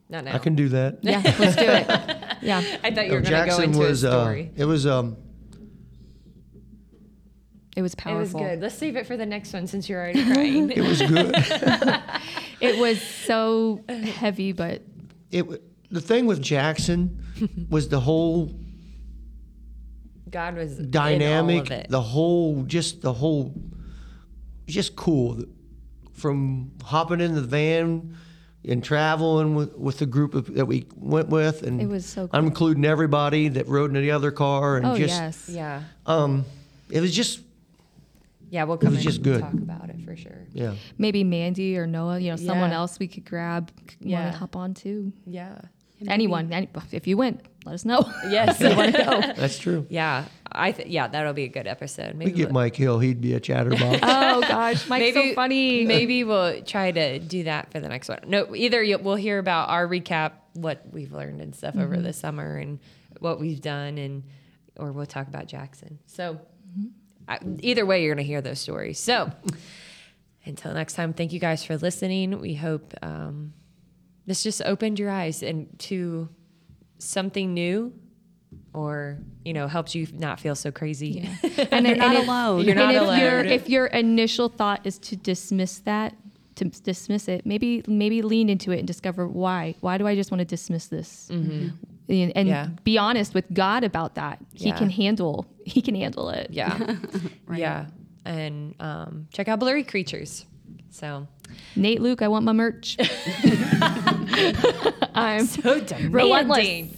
[0.10, 0.36] Not now.
[0.36, 1.00] I can do that.
[1.02, 1.88] Yeah, let's do it.
[2.44, 4.52] Yeah, I thought you were going to go into was a story.
[4.60, 5.16] Uh, it was um
[7.76, 8.40] it was powerful.
[8.40, 8.62] it was good.
[8.62, 10.72] Let's save it for the next one since you're already crying.
[10.76, 11.36] it was good.
[12.62, 14.84] It was so heavy, but
[15.32, 15.46] it
[15.92, 17.22] the thing with Jackson
[17.70, 18.54] was the whole
[20.30, 21.90] God was in all dynamic, of it.
[21.90, 23.54] the whole just the whole
[24.66, 25.44] just cool
[26.14, 28.16] from hopping in the van
[28.64, 32.30] and traveling with, with the group of, that we went with and It was so
[32.32, 36.46] I'm including everybody that rode in the other car and oh just yes, yeah, um
[36.90, 37.42] it was just
[38.54, 38.64] yeah.
[38.66, 39.42] We'll come was and just good.
[39.42, 40.42] talk about it for sure.
[40.54, 42.20] yeah maybe Mandy or Noah.
[42.20, 42.78] You know, someone Yeah.
[42.82, 43.72] else we could grab.
[44.00, 44.22] yeah.
[44.22, 45.12] Want to hop on too?
[45.26, 45.60] Yeah.
[46.06, 48.02] Anyone, any, if you went, let us know.
[48.30, 48.60] Yes.
[48.66, 49.22] you want to go?
[49.42, 50.26] that's true yeah.
[50.52, 52.14] I th- yeah that'll be a good episode.
[52.16, 55.34] Maybe we Maybe get we'll- Mike Hill he'd be a chatterbox Oh gosh, Mike's so
[55.34, 55.86] funny.
[55.86, 58.20] Maybe we'll try to do that for the next one.
[58.28, 62.04] No, either you, we'll hear about our recap, what we've learned and stuff over Mm-hmm.
[62.04, 62.80] the summer, and
[63.20, 64.24] what we've done, and
[64.78, 66.00] or we'll talk about Jackson.
[66.06, 66.34] So
[66.78, 66.88] Mm-hmm.
[67.28, 69.00] I, either way, you're going to hear those stories.
[69.00, 69.32] So
[70.46, 72.40] until next time, thank you guys for listening.
[72.40, 73.54] We hope um,
[74.26, 76.30] this just opened your eyes and to
[77.00, 77.94] something new.
[78.76, 81.30] Or you know, helps you not feel so crazy.
[81.72, 82.66] and You're not and if- alone.
[82.66, 83.20] You're not and if alone.
[83.20, 86.16] Your, if your initial thought is to dismiss that,
[86.56, 89.76] to dismiss it, maybe maybe lean into it and discover why.
[89.82, 91.30] Why do I just want to dismiss this?
[92.10, 92.48] And, and.
[92.48, 92.68] Yeah.
[92.84, 94.40] be honest with God about that.
[94.54, 94.78] He Yeah.
[94.78, 95.46] can handle.
[95.66, 96.48] He can handle it.
[96.52, 96.98] Yeah.
[97.54, 97.86] Yeah.
[98.26, 100.46] And um, check out Blurry Creatures.
[100.90, 101.28] So
[101.76, 102.98] Nate, Luke, I want my merch.
[105.16, 106.90] I'm so relentless.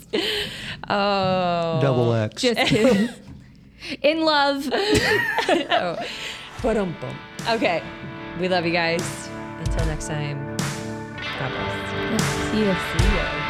[0.89, 1.79] Oh.
[1.81, 3.09] double X Just kidding.
[4.01, 4.69] In love.
[6.61, 7.15] Ba-dum-bum.
[7.49, 7.83] Okay.
[8.39, 9.29] We love you guys.
[9.59, 10.55] Until next time.
[10.57, 12.51] God bless.
[12.51, 12.75] See ya.
[12.97, 13.44] See ya.